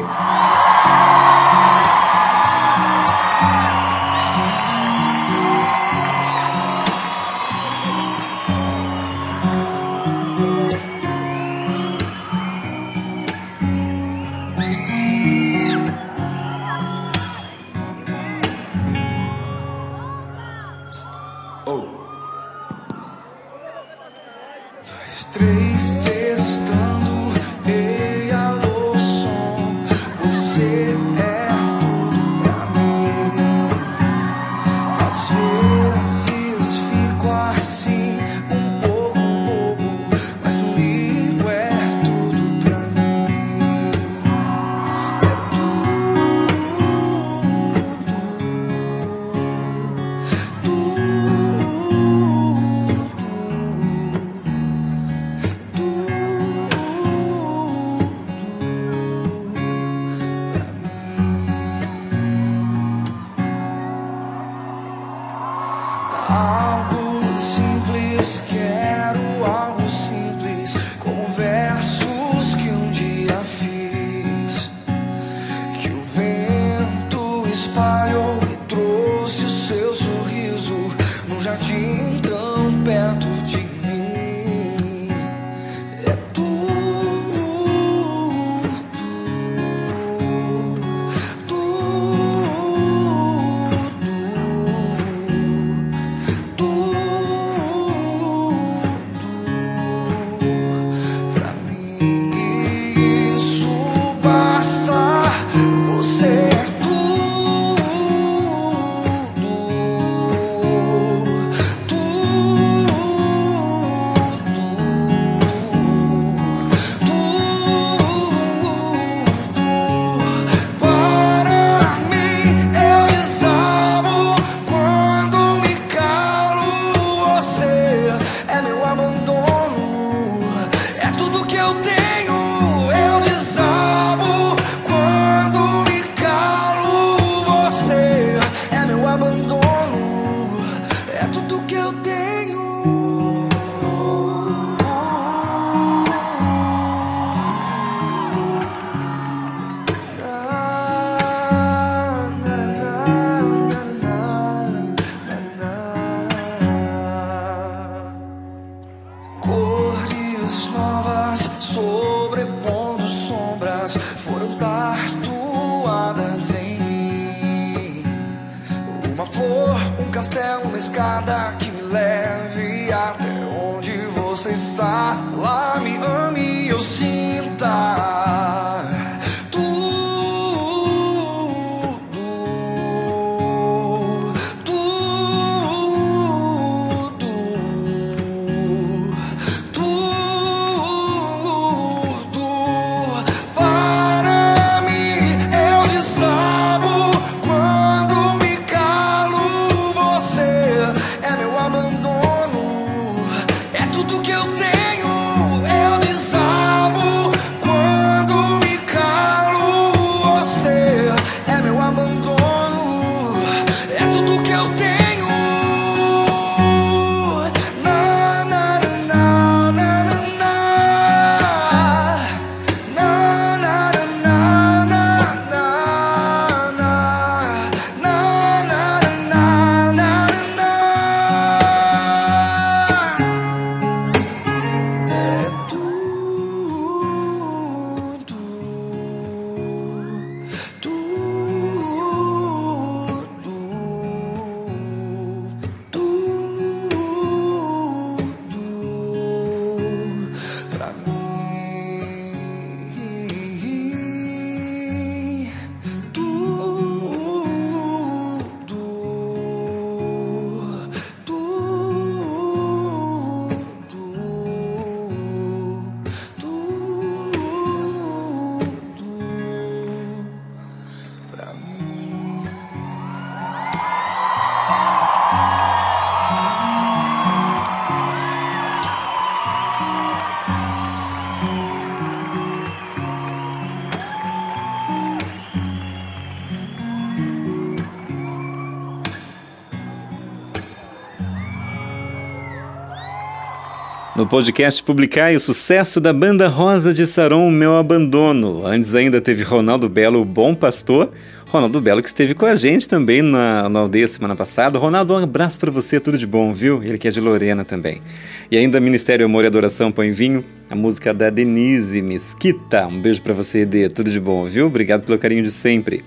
Podcast 294.31 294.81
Publicai 294.81 295.35
o 295.35 295.41
sucesso 295.41 295.99
da 295.99 296.13
banda 296.13 296.47
Rosa 296.47 296.93
de 296.93 297.05
Saron, 297.05 297.51
Meu 297.51 297.75
Abandono. 297.75 298.65
Antes 298.65 298.95
ainda 298.95 299.19
teve 299.19 299.43
Ronaldo 299.43 299.89
Belo, 299.89 300.21
o 300.21 300.25
Bom 300.25 300.55
Pastor. 300.55 301.11
Ronaldo 301.49 301.81
Belo 301.81 302.01
que 302.01 302.07
esteve 302.07 302.33
com 302.33 302.45
a 302.45 302.55
gente 302.55 302.87
também 302.87 303.21
na, 303.21 303.67
na 303.67 303.79
aldeia 303.79 304.07
semana 304.07 304.33
passada. 304.33 304.79
Ronaldo, 304.79 305.15
um 305.15 305.17
abraço 305.17 305.59
para 305.59 305.69
você, 305.69 305.99
tudo 305.99 306.17
de 306.17 306.25
bom, 306.25 306.53
viu? 306.53 306.81
Ele 306.81 306.97
que 306.97 307.09
é 307.09 307.11
de 307.11 307.19
Lorena 307.19 307.65
também. 307.65 308.01
E 308.49 308.55
ainda 308.55 308.79
Ministério 308.79 309.25
Amor 309.25 309.43
e 309.43 309.47
Adoração 309.47 309.91
Põe 309.91 310.11
Vinho, 310.11 310.45
a 310.69 310.75
música 310.77 311.13
da 311.13 311.29
Denise 311.29 312.01
Mesquita. 312.01 312.87
Um 312.87 313.01
beijo 313.01 313.21
para 313.21 313.33
você, 313.33 313.63
Ede, 313.63 313.89
tudo 313.89 314.09
de 314.09 314.19
bom, 314.21 314.45
viu? 314.45 314.67
Obrigado 314.67 315.03
pelo 315.03 315.19
carinho 315.19 315.43
de 315.43 315.51
sempre. 315.51 316.05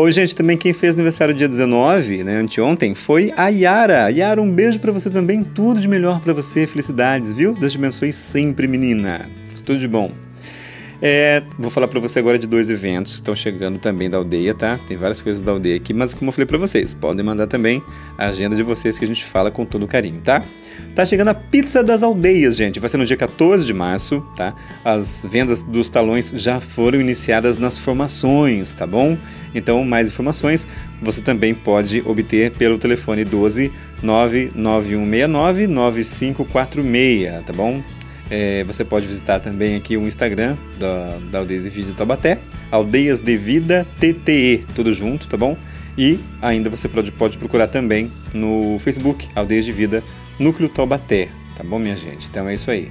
Hoje, 0.00 0.18
gente, 0.18 0.34
também 0.34 0.56
quem 0.56 0.72
fez 0.72 0.94
aniversário 0.94 1.34
dia 1.34 1.46
19, 1.46 2.24
né, 2.24 2.36
anteontem, 2.36 2.94
foi 2.94 3.34
a 3.36 3.48
Yara. 3.48 4.08
Yara, 4.08 4.40
um 4.40 4.50
beijo 4.50 4.80
para 4.80 4.90
você 4.90 5.10
também, 5.10 5.42
tudo 5.42 5.78
de 5.78 5.86
melhor 5.86 6.20
para 6.20 6.32
você, 6.32 6.66
felicidades, 6.66 7.34
viu? 7.34 7.52
Deus 7.52 7.72
te 7.72 7.76
abençoe 7.76 8.10
sempre, 8.10 8.66
menina. 8.66 9.28
Tudo 9.62 9.78
de 9.78 9.86
bom. 9.86 10.10
É, 11.02 11.42
vou 11.58 11.70
falar 11.70 11.88
para 11.88 11.98
você 11.98 12.18
agora 12.18 12.38
de 12.38 12.46
dois 12.46 12.68
eventos 12.68 13.12
que 13.12 13.20
estão 13.20 13.34
chegando 13.34 13.78
também 13.78 14.10
da 14.10 14.18
aldeia, 14.18 14.54
tá? 14.54 14.78
Tem 14.86 14.96
várias 14.98 15.20
coisas 15.20 15.40
da 15.40 15.52
aldeia 15.52 15.76
aqui, 15.76 15.94
mas 15.94 16.12
como 16.12 16.28
eu 16.28 16.32
falei 16.32 16.46
para 16.46 16.58
vocês, 16.58 16.92
podem 16.92 17.24
mandar 17.24 17.46
também 17.46 17.82
a 18.18 18.26
agenda 18.26 18.54
de 18.54 18.62
vocês 18.62 18.98
que 18.98 19.04
a 19.04 19.08
gente 19.08 19.24
fala 19.24 19.50
com 19.50 19.64
todo 19.64 19.86
carinho, 19.86 20.20
tá? 20.20 20.42
Tá 20.94 21.04
chegando 21.04 21.28
a 21.28 21.34
pizza 21.34 21.82
das 21.82 22.02
aldeias, 22.02 22.56
gente. 22.56 22.78
Vai 22.78 22.90
ser 22.90 22.98
no 22.98 23.06
dia 23.06 23.16
14 23.16 23.64
de 23.64 23.72
março, 23.72 24.22
tá? 24.36 24.54
As 24.84 25.26
vendas 25.30 25.62
dos 25.62 25.88
talões 25.88 26.32
já 26.34 26.60
foram 26.60 27.00
iniciadas 27.00 27.56
nas 27.56 27.78
formações, 27.78 28.74
tá 28.74 28.86
bom? 28.86 29.16
Então, 29.54 29.84
mais 29.84 30.08
informações 30.08 30.66
você 31.00 31.22
também 31.22 31.54
pode 31.54 32.02
obter 32.06 32.50
pelo 32.52 32.78
telefone 32.78 33.24
12 33.24 33.72
99169 34.02 35.66
9546, 35.66 37.44
tá 37.46 37.52
bom? 37.52 37.82
É, 38.30 38.62
você 38.64 38.84
pode 38.84 39.06
visitar 39.06 39.40
também 39.40 39.76
aqui 39.76 39.96
o 39.96 40.06
Instagram 40.06 40.56
da, 40.78 41.18
da 41.30 41.38
Aldeia 41.40 41.60
de 41.60 41.68
Vida 41.68 41.92
Taubaté, 41.96 42.38
Aldeias 42.70 43.20
de 43.20 43.36
Vida 43.36 43.86
TTE, 43.98 44.64
tudo 44.74 44.92
junto, 44.92 45.26
tá 45.26 45.36
bom? 45.36 45.56
E 45.98 46.20
ainda 46.40 46.70
você 46.70 46.88
pode, 46.88 47.10
pode 47.10 47.36
procurar 47.36 47.66
também 47.66 48.10
no 48.32 48.78
Facebook, 48.78 49.28
Aldeias 49.34 49.64
de 49.64 49.72
Vida 49.72 50.04
Núcleo 50.38 50.68
Taubaté, 50.68 51.28
tá 51.56 51.64
bom, 51.64 51.78
minha 51.78 51.96
gente? 51.96 52.28
Então 52.28 52.48
é 52.48 52.54
isso 52.54 52.70
aí. 52.70 52.88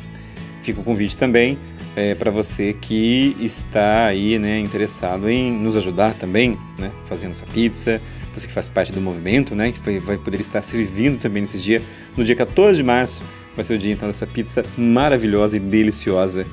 Fica 0.62 0.82
o 0.82 0.84
convite 0.84 1.16
também 1.16 1.58
é, 1.96 2.16
para 2.16 2.32
você 2.32 2.74
que 2.74 3.36
está 3.40 4.06
aí, 4.06 4.38
né, 4.38 4.60
interessado 4.60 5.30
em 5.30 5.52
nos 5.52 5.76
ajudar 5.76 6.14
também, 6.14 6.58
né, 6.78 6.92
fazendo 7.06 7.32
essa 7.32 7.46
pizza, 7.46 8.02
você 8.34 8.48
que 8.48 8.54
faz 8.54 8.70
parte 8.70 8.92
do 8.92 9.02
movimento, 9.02 9.56
né, 9.56 9.72
que 9.72 10.00
vai 10.00 10.18
poder 10.18 10.40
estar 10.40 10.62
servindo 10.62 11.20
também 11.20 11.42
nesse 11.42 11.60
dia, 11.60 11.82
no 12.16 12.24
dia 12.24 12.36
14 12.36 12.78
de 12.78 12.84
março, 12.84 13.24
vai 13.56 13.64
ser 13.64 13.76
o 13.76 13.78
dia 13.78 13.94
então 13.94 14.08
dessa 14.08 14.28
pizza 14.28 14.64
maravilhosa 14.78 15.58
e 15.58 15.60
deliciosa 15.60 16.46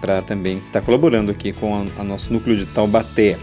para 0.00 0.20
também 0.22 0.58
estar 0.58 0.80
colaborando 0.82 1.30
aqui 1.30 1.52
com 1.52 1.86
a, 1.98 2.04
nosso 2.04 2.32
núcleo 2.32 2.56
de 2.56 2.66
Taubaté. 2.66 3.38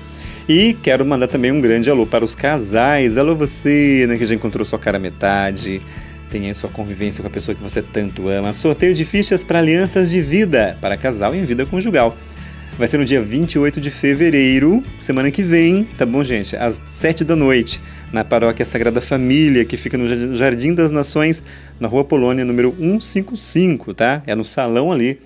E 0.47 0.75
quero 0.81 1.05
mandar 1.05 1.27
também 1.27 1.51
um 1.51 1.61
grande 1.61 1.89
alô 1.89 2.05
para 2.05 2.23
os 2.23 2.35
casais. 2.35 3.17
Alô 3.17 3.35
você, 3.35 4.05
né, 4.07 4.17
que 4.17 4.25
já 4.25 4.35
encontrou 4.35 4.65
sua 4.65 4.77
cara 4.77 4.99
metade, 4.99 5.81
tem 6.29 6.47
aí 6.47 6.55
sua 6.55 6.69
convivência 6.69 7.21
com 7.21 7.27
a 7.27 7.31
pessoa 7.31 7.55
que 7.55 7.61
você 7.61 7.81
tanto 7.81 8.27
ama. 8.27 8.53
Sorteio 8.53 8.93
de 8.93 9.05
fichas 9.05 9.43
para 9.43 9.59
alianças 9.59 10.09
de 10.09 10.21
vida 10.21 10.77
para 10.79 10.97
casal 10.97 11.33
em 11.35 11.43
vida 11.43 11.65
conjugal. 11.65 12.17
Vai 12.77 12.87
ser 12.87 12.97
no 12.97 13.05
dia 13.05 13.21
28 13.21 13.81
de 13.81 13.89
fevereiro, 13.91 14.81
semana 14.97 15.29
que 15.29 15.43
vem, 15.43 15.83
tá 15.97 16.05
bom, 16.05 16.23
gente? 16.23 16.55
Às 16.55 16.81
7 16.85 17.23
da 17.23 17.35
noite, 17.35 17.81
na 18.11 18.23
paróquia 18.23 18.65
Sagrada 18.65 19.01
Família, 19.01 19.63
que 19.63 19.77
fica 19.77 19.97
no 19.97 20.35
Jardim 20.35 20.73
das 20.73 20.91
Nações, 20.91 21.43
na 21.79 21.87
Rua 21.87 22.03
Polônia, 22.03 22.43
número 22.43 22.75
155, 22.77 23.93
tá? 23.93 24.21
É 24.27 24.35
no 24.35 24.43
salão 24.43 24.91
ali 24.91 25.19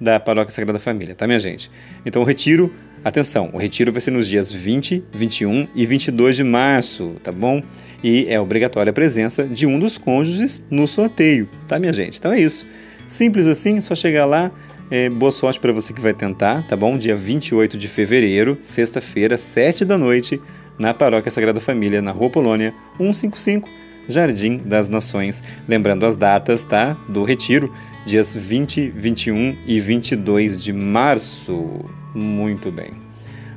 da 0.00 0.18
paróquia 0.18 0.52
Sagrada 0.52 0.78
Família, 0.78 1.14
tá, 1.14 1.26
minha 1.26 1.38
gente? 1.38 1.70
Então, 2.04 2.22
o 2.22 2.24
retiro, 2.24 2.72
atenção, 3.04 3.50
o 3.52 3.58
retiro 3.58 3.92
vai 3.92 4.00
ser 4.00 4.10
nos 4.10 4.26
dias 4.26 4.50
20, 4.50 5.04
21 5.12 5.68
e 5.74 5.86
22 5.86 6.36
de 6.36 6.44
março, 6.44 7.16
tá 7.22 7.30
bom? 7.30 7.62
E 8.02 8.26
é 8.28 8.40
obrigatória 8.40 8.90
a 8.90 8.92
presença 8.92 9.44
de 9.44 9.66
um 9.66 9.78
dos 9.78 9.96
cônjuges 9.96 10.62
no 10.68 10.88
sorteio, 10.88 11.48
tá, 11.68 11.78
minha 11.78 11.92
gente? 11.92 12.18
Então 12.18 12.32
é 12.32 12.40
isso. 12.40 12.66
Simples 13.06 13.46
assim, 13.46 13.80
só 13.80 13.94
chegar 13.94 14.24
lá, 14.26 14.50
é, 14.90 15.08
boa 15.08 15.30
sorte 15.30 15.60
para 15.60 15.72
você 15.72 15.92
que 15.92 16.00
vai 16.00 16.12
tentar, 16.12 16.66
tá 16.66 16.74
bom? 16.74 16.98
Dia 16.98 17.14
28 17.14 17.78
de 17.78 17.86
fevereiro, 17.86 18.58
sexta-feira, 18.62 19.38
7 19.38 19.84
da 19.84 19.96
noite, 19.96 20.40
na 20.82 20.92
Paróquia 20.92 21.30
Sagrada 21.30 21.60
Família, 21.60 22.02
na 22.02 22.10
Rua 22.10 22.28
Polônia, 22.28 22.74
155, 22.98 23.70
Jardim 24.08 24.56
das 24.56 24.88
Nações. 24.88 25.44
Lembrando 25.68 26.04
as 26.04 26.16
datas, 26.16 26.64
tá? 26.64 26.96
Do 27.08 27.22
retiro, 27.22 27.72
dias 28.04 28.34
20, 28.34 28.90
21 28.90 29.58
e 29.64 29.78
22 29.78 30.60
de 30.60 30.72
março. 30.72 31.84
Muito 32.12 32.72
bem. 32.72 32.94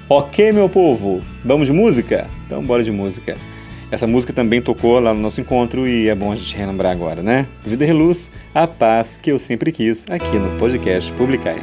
Ok, 0.09 0.53
meu 0.53 0.69
povo, 0.69 1.19
vamos 1.43 1.67
de 1.67 1.73
música? 1.73 2.29
Então, 2.45 2.63
bora 2.63 2.81
de 2.81 2.93
música. 2.93 3.35
Essa 3.91 4.07
música 4.07 4.31
também 4.31 4.61
tocou 4.61 5.01
lá 5.01 5.13
no 5.13 5.19
nosso 5.19 5.41
encontro 5.41 5.85
e 5.85 6.07
é 6.07 6.15
bom 6.15 6.31
a 6.31 6.35
gente 6.35 6.55
relembrar 6.55 6.93
agora, 6.93 7.21
né? 7.21 7.45
Vida 7.61 7.83
e 7.83 7.87
Reluz, 7.87 8.31
a 8.55 8.65
paz 8.65 9.17
que 9.17 9.29
eu 9.29 9.37
sempre 9.37 9.69
quis 9.69 10.05
aqui 10.09 10.39
no 10.39 10.57
podcast 10.57 11.11
Publicai. 11.11 11.57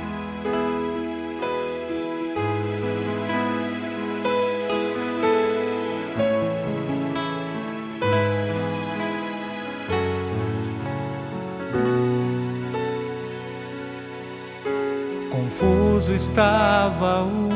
confuso 15.31 16.15
estava 16.15 17.23
o 17.23 17.54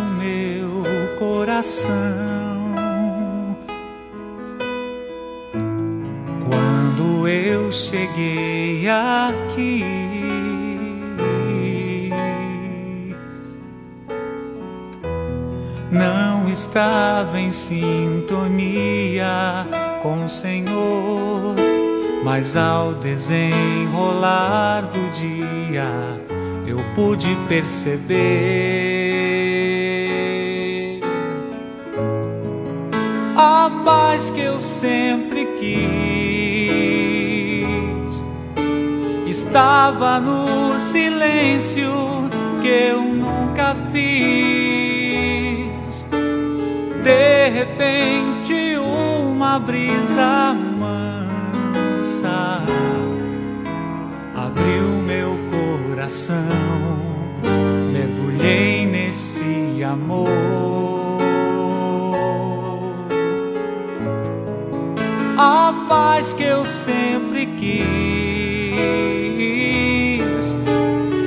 coração 1.59 1.97
quando 6.49 7.27
eu 7.27 7.73
cheguei 7.73 8.89
aqui. 8.89 9.85
Não 15.91 16.49
estava 16.49 17.41
em 17.41 17.51
sintonia 17.51 19.27
com 20.03 20.25
o 20.25 20.29
Senhor, 20.29 21.57
mas 22.23 22.57
ao 22.57 22.95
desenrolar 22.95 24.83
do 24.83 25.11
dia 25.11 25.91
eu 26.67 26.79
pude 26.95 27.35
perceber 27.49 28.88
a 33.69 33.71
paz 33.85 34.31
que 34.31 34.41
eu 34.41 34.59
sempre 34.61 35.45
quis 35.61 35.79
estava 39.27 40.19
no 40.19 40.79
silêncio 40.79 41.93
que 42.63 42.69
eu 42.69 43.03
nunca 43.03 43.77
fiz. 43.93 44.09
De 47.03 47.49
repente, 47.51 48.79
uma 48.79 49.59
brisa 49.59 50.55
mansa 50.79 52.63
abriu 54.35 54.89
meu 55.07 55.39
coração, 55.51 56.35
mergulhei 57.93 58.87
nesse 58.87 59.85
amor. 59.85 60.98
A 65.41 65.73
paz 65.89 66.35
que 66.35 66.43
eu 66.43 66.67
sempre 66.67 67.47
quis. 67.47 67.79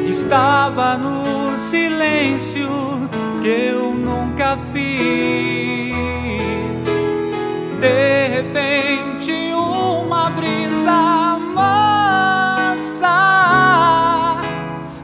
Estava 0.10 0.98
no 0.98 1.58
silêncio 1.58 2.68
que 3.42 3.48
eu 3.48 3.94
nunca 3.94 4.58
fiz. 4.74 4.84
De 7.80 8.28
repente, 8.28 9.54
uma 9.54 10.30
brisa 10.32 11.40
mansa 11.56 13.08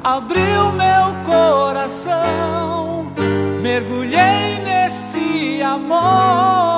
abriu 0.03 0.73
meu 0.73 1.15
coração, 1.25 3.09
mergulhei 3.61 4.59
nesse 4.65 5.61
amor 5.61 6.76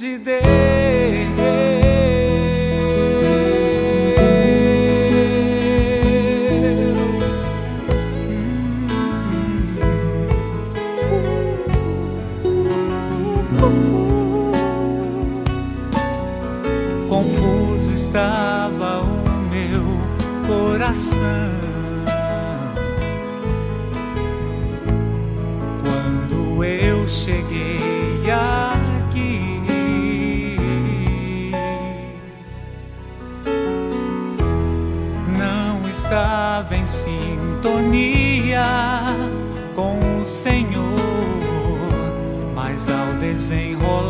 de 0.00 0.16
Deus. 0.16 0.69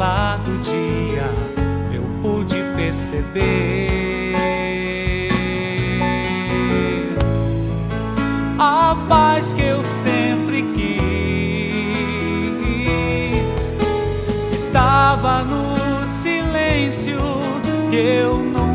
Desenrolar 0.00 0.38
do 0.38 0.58
dia 0.58 1.30
eu 1.92 2.02
pude 2.22 2.56
perceber 2.74 4.34
a 8.58 8.96
paz 9.08 9.52
que 9.52 9.60
eu 9.62 9.84
sempre 9.84 10.62
quis. 10.74 10.90
Estava 14.54 15.42
no 15.42 16.08
silêncio 16.08 17.20
que 17.90 17.96
eu 17.96 18.38
nunca 18.38 18.69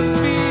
nunca 0.00 0.20
fiz. 0.20 0.49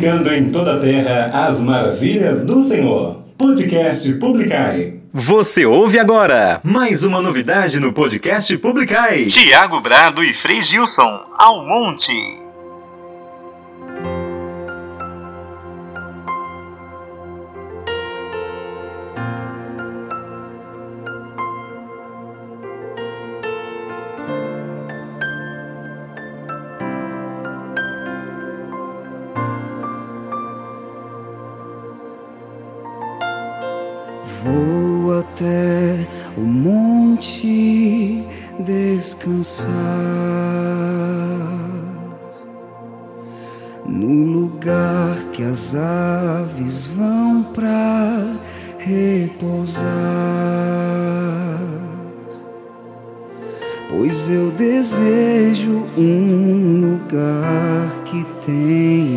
Publicando 0.00 0.32
em 0.32 0.48
toda 0.50 0.76
a 0.76 0.80
terra 0.80 1.30
as 1.46 1.60
maravilhas 1.60 2.42
do 2.42 2.62
Senhor. 2.62 3.18
Podcast 3.36 4.10
Publicai. 4.14 4.94
Você 5.12 5.66
ouve 5.66 5.98
agora 5.98 6.58
mais 6.64 7.04
uma 7.04 7.20
novidade 7.20 7.78
no 7.78 7.92
podcast 7.92 8.56
Publicai. 8.56 9.26
Tiago 9.26 9.78
Brado 9.78 10.24
e 10.24 10.32
Frei 10.32 10.62
Gilson, 10.62 11.20
ao 11.36 11.66
monte. 11.66 12.39
Vou 34.42 35.18
até 35.18 36.06
o 36.36 36.40
monte 36.40 38.24
descansar 38.60 39.68
no 43.86 44.24
lugar 44.24 45.14
que 45.32 45.42
as 45.42 45.74
aves 45.74 46.86
vão 46.86 47.42
pra 47.52 48.34
repousar. 48.78 49.90
Pois 53.90 54.30
eu 54.30 54.50
desejo 54.52 55.84
um 55.98 56.80
lugar 56.80 58.04
que 58.04 58.24
tenha 58.46 59.09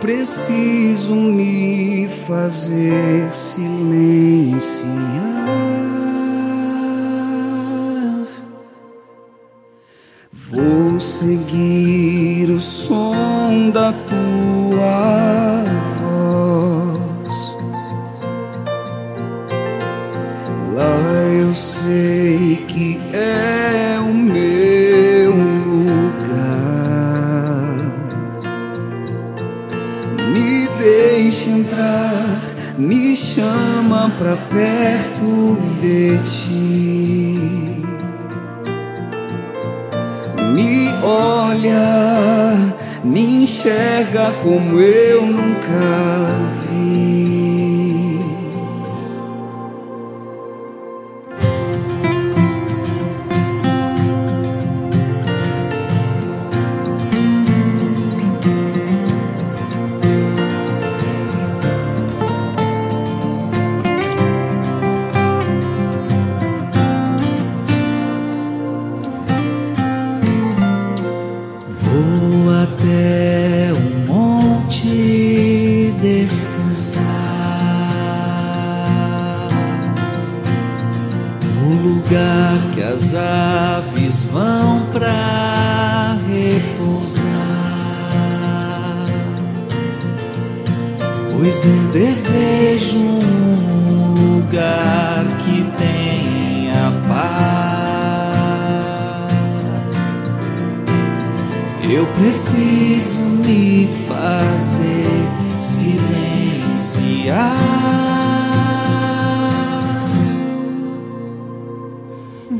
preciso 0.00 1.14
me 1.14 2.08
fazer 2.08 3.32
silenciar. 3.32 5.25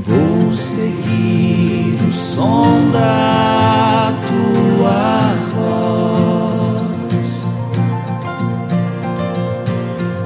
Vou 0.05 0.53
seguir 0.53 1.99
o 2.07 2.13
som 2.13 2.91
da 2.93 4.13
tua 4.29 5.33
voz. 5.55 7.41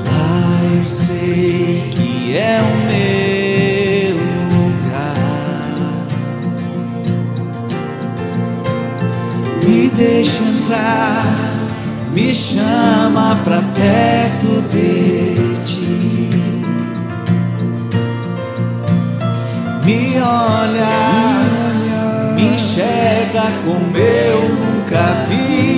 Lá 0.05 0.61
eu 0.77 0.87
sei 0.87 1.89
que 1.93 2.37
é 2.37 2.61
o 2.61 2.77
meu 2.91 4.17
lugar. 4.57 5.17
Me 9.65 9.89
deixa 9.91 10.43
entrar, 10.43 11.25
me 12.13 12.33
chama 12.33 13.37
pra 13.45 13.63
perto 13.63 14.63
dele. 14.73 15.30
me 20.21 20.27
olha, 20.27 21.43
me 22.35 22.55
enxerga 22.55 23.45
como 23.65 23.97
eu 23.97 24.49
nunca 24.49 25.27
vi. 25.29 25.70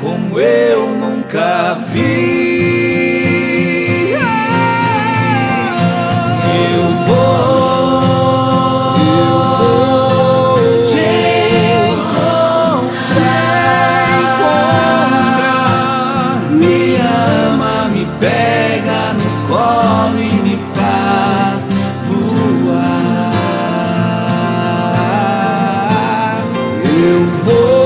como 0.00 0.38
eu 0.40 0.88
nunca 0.90 1.74
vi. 1.92 2.58
Eu 6.44 6.84
vou, 7.06 8.08
te 10.86 11.10
contar. 12.14 12.80
Te 13.06 13.28
encontrar. 15.40 16.38
Me 16.50 16.78
ama, 16.96 17.74
me 17.88 18.04
pega 18.20 19.00
no 19.14 19.28
colo 19.48 20.18
e 20.20 20.32
me 20.42 20.56
faz 20.74 21.60
voar. 22.06 23.32
Eu 26.84 27.20
vou. 27.44 27.77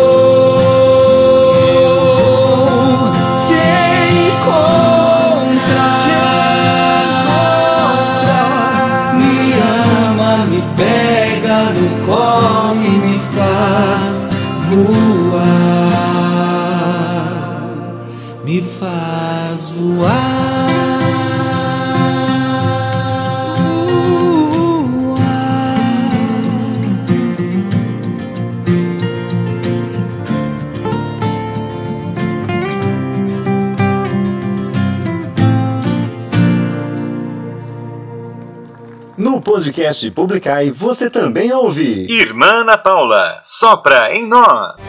podcast 39.62 40.10
Publicai 40.10 40.70
você 40.72 41.08
também 41.08 41.52
ouve 41.52 42.10
Irmã 42.10 42.62
Ana 42.62 42.76
Paula, 42.76 43.38
sopra 43.42 44.12
em 44.12 44.26
nós! 44.26 44.88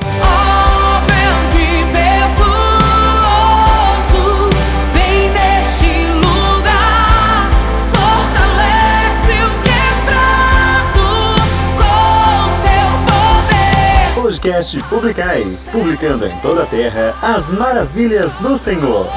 podcast 14.43 14.83
Publicai, 14.89 15.45
publicando 15.71 16.25
em 16.25 16.37
toda 16.39 16.63
a 16.63 16.65
terra 16.65 17.15
as 17.21 17.51
maravilhas 17.51 18.35
do 18.37 18.57
Senhor. 18.57 19.07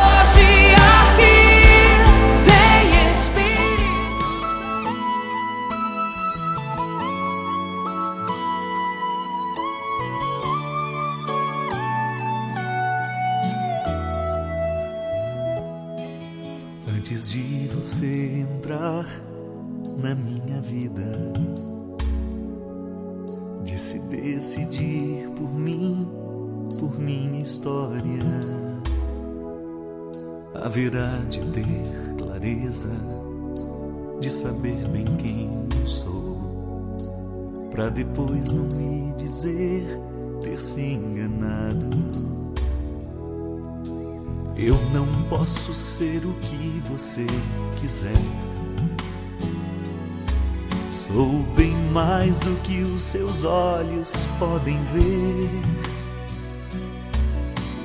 do 52.46 52.54
que 52.62 52.80
os 52.82 53.02
seus 53.02 53.42
olhos 53.42 54.24
podem 54.38 54.78
ver. 54.92 55.50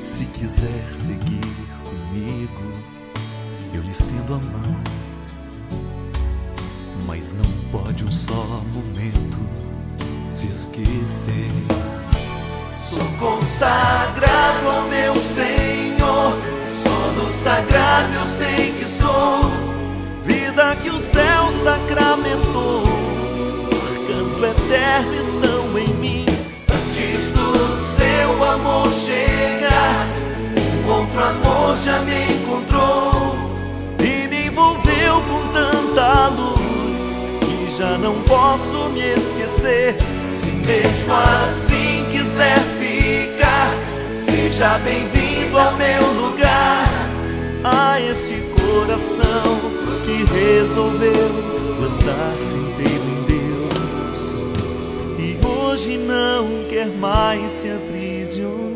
Se 0.04 0.24
quiser 0.26 0.94
seguir 0.94 1.56
comigo, 1.84 2.72
eu 3.74 3.82
lhe 3.82 3.92
estendo 3.92 4.36
a 4.36 4.38
mão. 4.38 4.82
Mas 7.08 7.34
não 7.34 7.52
pode 7.72 8.06
um 8.06 8.12
só 8.12 8.64
momento 8.72 9.40
se 10.30 10.46
esquecer. 10.46 11.50
Sou 12.88 13.08
consagrado 13.18 14.68
ao 14.68 14.88
meu 14.88 15.16
Senhor, 15.16 16.38
Sou 16.84 17.14
do 17.16 17.44
sagrado 17.44 18.14
eu 18.14 18.26
sei 18.26 18.74
que 18.74 18.86
sou. 18.86 19.52
Vida 20.24 20.76
que 20.84 20.90
o 20.92 21.00
céu 21.00 21.50
sacramentou 21.64 22.41
já 37.82 37.98
não 37.98 38.22
posso 38.22 38.92
me 38.92 39.00
esquecer. 39.00 39.96
Se 40.30 40.46
mesmo 40.46 41.12
assim 41.12 42.06
quiser 42.12 42.60
ficar, 42.78 43.74
seja 44.24 44.78
bem-vindo 44.78 45.58
ao 45.58 45.76
meu 45.78 46.14
lugar. 46.14 46.88
A 47.64 48.00
este 48.00 48.36
coração 48.56 49.60
que 50.06 50.24
resolveu 50.32 51.30
plantar-se 51.80 52.56
inteiro 52.56 53.04
em 53.04 53.24
Deus 53.28 54.46
e 55.18 55.40
hoje 55.44 55.98
não 55.98 56.70
quer 56.70 56.88
mais 56.88 57.50
se 57.50 57.68
aprisionar. 57.68 58.71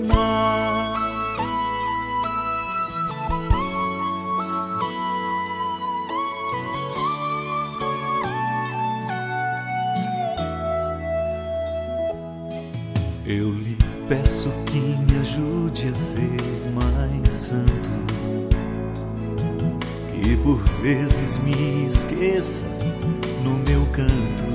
Vezes 20.85 21.39
me 21.39 21.87
esqueça 21.87 22.63
no 23.43 23.57
meu 23.67 23.87
canto. 23.87 24.45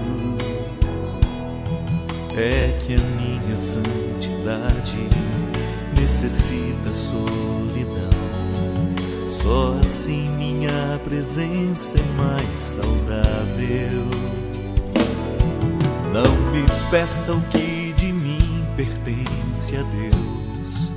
É 2.36 2.78
que 2.86 2.94
a 2.94 2.98
minha 3.20 3.56
santidade 3.56 5.08
necessita 6.00 6.92
solidão. 6.92 8.10
Só 9.26 9.76
assim 9.80 10.30
minha 10.36 11.00
presença 11.04 11.98
é 11.98 12.22
mais 12.22 12.58
saudável. 12.60 14.06
Não 16.12 16.52
me 16.52 16.64
peça 16.92 17.32
o 17.32 17.40
que 17.50 17.92
de 17.94 18.12
mim 18.12 18.64
pertence 18.76 19.76
a 19.76 19.82
Deus. 19.82 20.92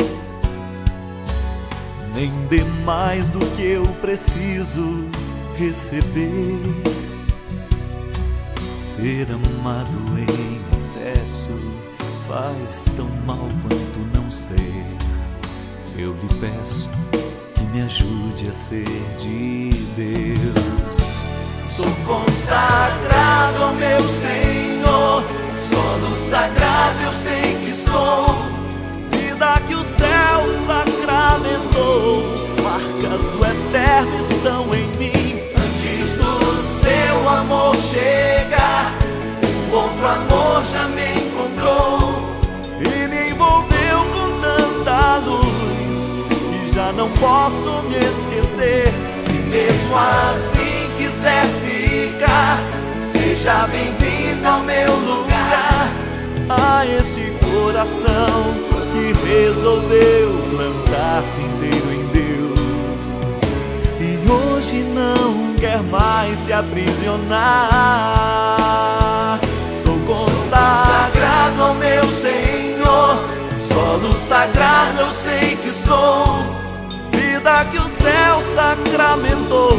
Nem 2.13 2.29
dê 2.47 2.63
mais 2.85 3.29
do 3.29 3.39
que 3.55 3.63
eu 3.63 3.87
preciso 3.99 5.22
receber. 5.55 6.59
Ser 8.75 9.27
amado 9.31 9.97
em 10.17 10.73
excesso 10.73 11.51
faz 12.27 12.85
tão 12.95 13.09
mal 13.25 13.47
quanto 13.61 13.99
não 14.13 14.29
ser. 14.31 14.85
Eu 15.97 16.13
lhe 16.13 16.33
peço 16.39 16.89
que 17.55 17.61
me 17.67 17.81
ajude 17.81 18.49
a 18.49 18.53
ser 18.53 18.85
de 19.17 19.69
Deus. 19.95 20.97
Sou 21.75 21.91
consagrado 22.05 23.63
ao 23.63 23.73
meu 23.75 23.99
Senhor, 23.99 24.42
posso 47.43 47.83
me 47.89 47.97
esquecer. 47.97 48.93
Se 49.25 49.33
mesmo 49.33 49.95
assim 49.97 50.89
quiser 50.97 51.45
ficar, 51.65 52.59
seja 53.11 53.67
bem-vindo 53.67 54.47
ao 54.47 54.61
meu 54.61 54.95
lugar. 54.95 55.91
A 56.49 56.85
este 56.85 57.33
coração 57.43 58.53
que 58.93 59.13
resolveu 59.27 60.41
plantar-se 60.51 61.41
inteiro 61.41 61.91
em 61.91 62.05
Deus 62.07 62.59
e 63.99 64.19
hoje 64.29 64.83
não 64.93 65.55
quer 65.55 65.81
mais 65.83 66.37
se 66.37 66.53
aprisionar. 66.53 67.39
Sou 69.83 69.97
consagrado 70.05 71.61
ao 71.61 71.73
meu 71.75 72.03
Senhor, 72.09 73.19
solo 73.67 74.13
sagrado 74.15 74.99
eu 74.99 75.11
sei 75.11 75.57
que 75.57 75.71
sou, 75.71 76.52
vida 77.43 77.65
que 77.71 77.77
o 77.77 77.89
céu 78.01 78.41
sacramentou, 78.55 79.77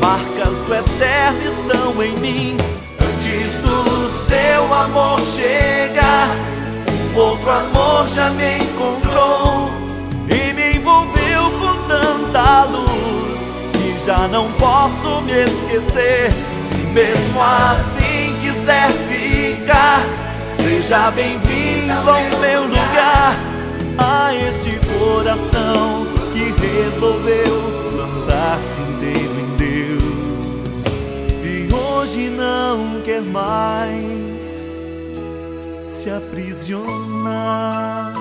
marcas 0.00 0.56
do 0.64 0.74
eterno 0.74 1.44
estão 1.44 2.02
em 2.02 2.16
mim. 2.18 2.56
Antes 2.98 3.60
do 3.60 4.08
seu 4.26 4.74
amor 4.74 5.20
chegar, 5.20 6.30
um 6.90 7.18
outro 7.18 7.50
amor 7.50 8.08
já 8.08 8.30
me 8.30 8.58
encontrou 8.60 9.70
e 10.30 10.52
me 10.54 10.76
envolveu 10.78 11.50
com 11.60 11.74
tanta 11.88 12.64
luz 12.64 13.56
que 13.72 14.06
já 14.06 14.26
não 14.28 14.50
posso 14.52 15.20
me 15.22 15.42
esquecer. 15.42 16.32
Se 16.64 16.78
mesmo 16.94 17.42
assim 17.42 18.34
quiser 18.40 18.88
ficar, 19.10 20.06
seja 20.56 21.10
bem-vindo 21.10 22.10
ao 22.10 22.40
meu 22.40 22.62
lugar. 22.62 23.36
A 23.98 24.32
este 24.32 24.78
coração 24.96 26.17
que 26.38 26.52
resolveu 26.82 27.54
plantar-se 27.92 28.80
inteiro 28.80 29.34
em 29.40 29.56
Deus 29.56 30.84
e 31.44 31.68
hoje 31.72 32.30
não 32.30 33.00
quer 33.04 33.22
mais 33.22 34.72
se 35.86 36.10
aprisionar. 36.10 38.17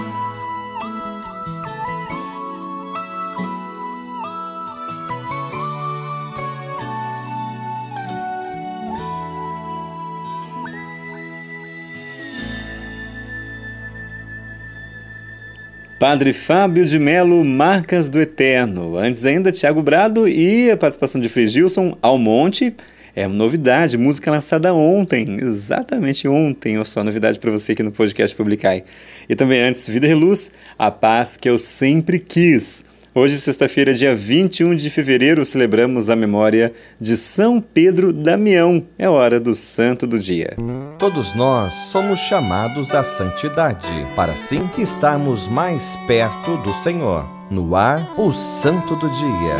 Padre 15.99 16.31
Fábio 16.31 16.85
de 16.85 16.99
Melo, 16.99 17.43
Marcas 17.43 18.07
do 18.07 18.21
Eterno. 18.21 18.97
Antes 18.97 19.25
ainda, 19.25 19.51
Tiago 19.51 19.81
Brado 19.81 20.27
e 20.27 20.69
a 20.69 20.77
participação 20.77 21.19
de 21.19 21.27
Frei 21.27 21.47
Gilson, 21.47 21.97
Ao 22.03 22.19
Monte. 22.19 22.75
É 23.15 23.25
uma 23.25 23.35
novidade, 23.35 23.97
música 23.97 24.29
lançada 24.29 24.71
ontem, 24.75 25.39
exatamente 25.41 26.27
ontem, 26.27 26.75
olha 26.75 26.85
só, 26.85 27.03
novidade 27.03 27.39
para 27.39 27.49
você 27.49 27.71
aqui 27.71 27.81
no 27.81 27.91
podcast 27.91 28.35
Publicai. 28.37 28.83
E 29.27 29.35
também 29.35 29.59
antes, 29.59 29.87
Vida 29.87 30.07
e 30.07 30.13
Luz, 30.13 30.51
A 30.77 30.91
Paz 30.91 31.35
que 31.35 31.49
eu 31.49 31.57
sempre 31.57 32.19
quis. 32.19 32.85
Hoje, 33.17 33.39
sexta-feira, 33.39 33.95
dia 33.95 34.13
21 34.13 34.75
de 34.75 34.91
fevereiro, 34.91 35.43
celebramos 35.43 36.07
a 36.07 36.15
memória 36.15 36.71
de 37.01 37.17
São 37.17 37.59
Pedro 37.59 38.13
Damião. 38.13 38.85
É 38.95 39.09
hora 39.09 39.39
do 39.39 39.55
santo 39.55 40.05
do 40.05 40.19
dia. 40.19 40.55
Todos 40.99 41.33
nós 41.33 41.73
somos 41.73 42.19
chamados 42.19 42.93
à 42.93 43.03
santidade, 43.03 43.87
para 44.15 44.33
assim 44.33 44.69
estarmos 44.77 45.47
mais 45.47 45.95
perto 46.05 46.57
do 46.57 46.71
Senhor. 46.75 47.27
No 47.49 47.75
ar, 47.75 48.07
o 48.19 48.31
Santo 48.31 48.95
do 48.95 49.09
Dia. 49.09 49.57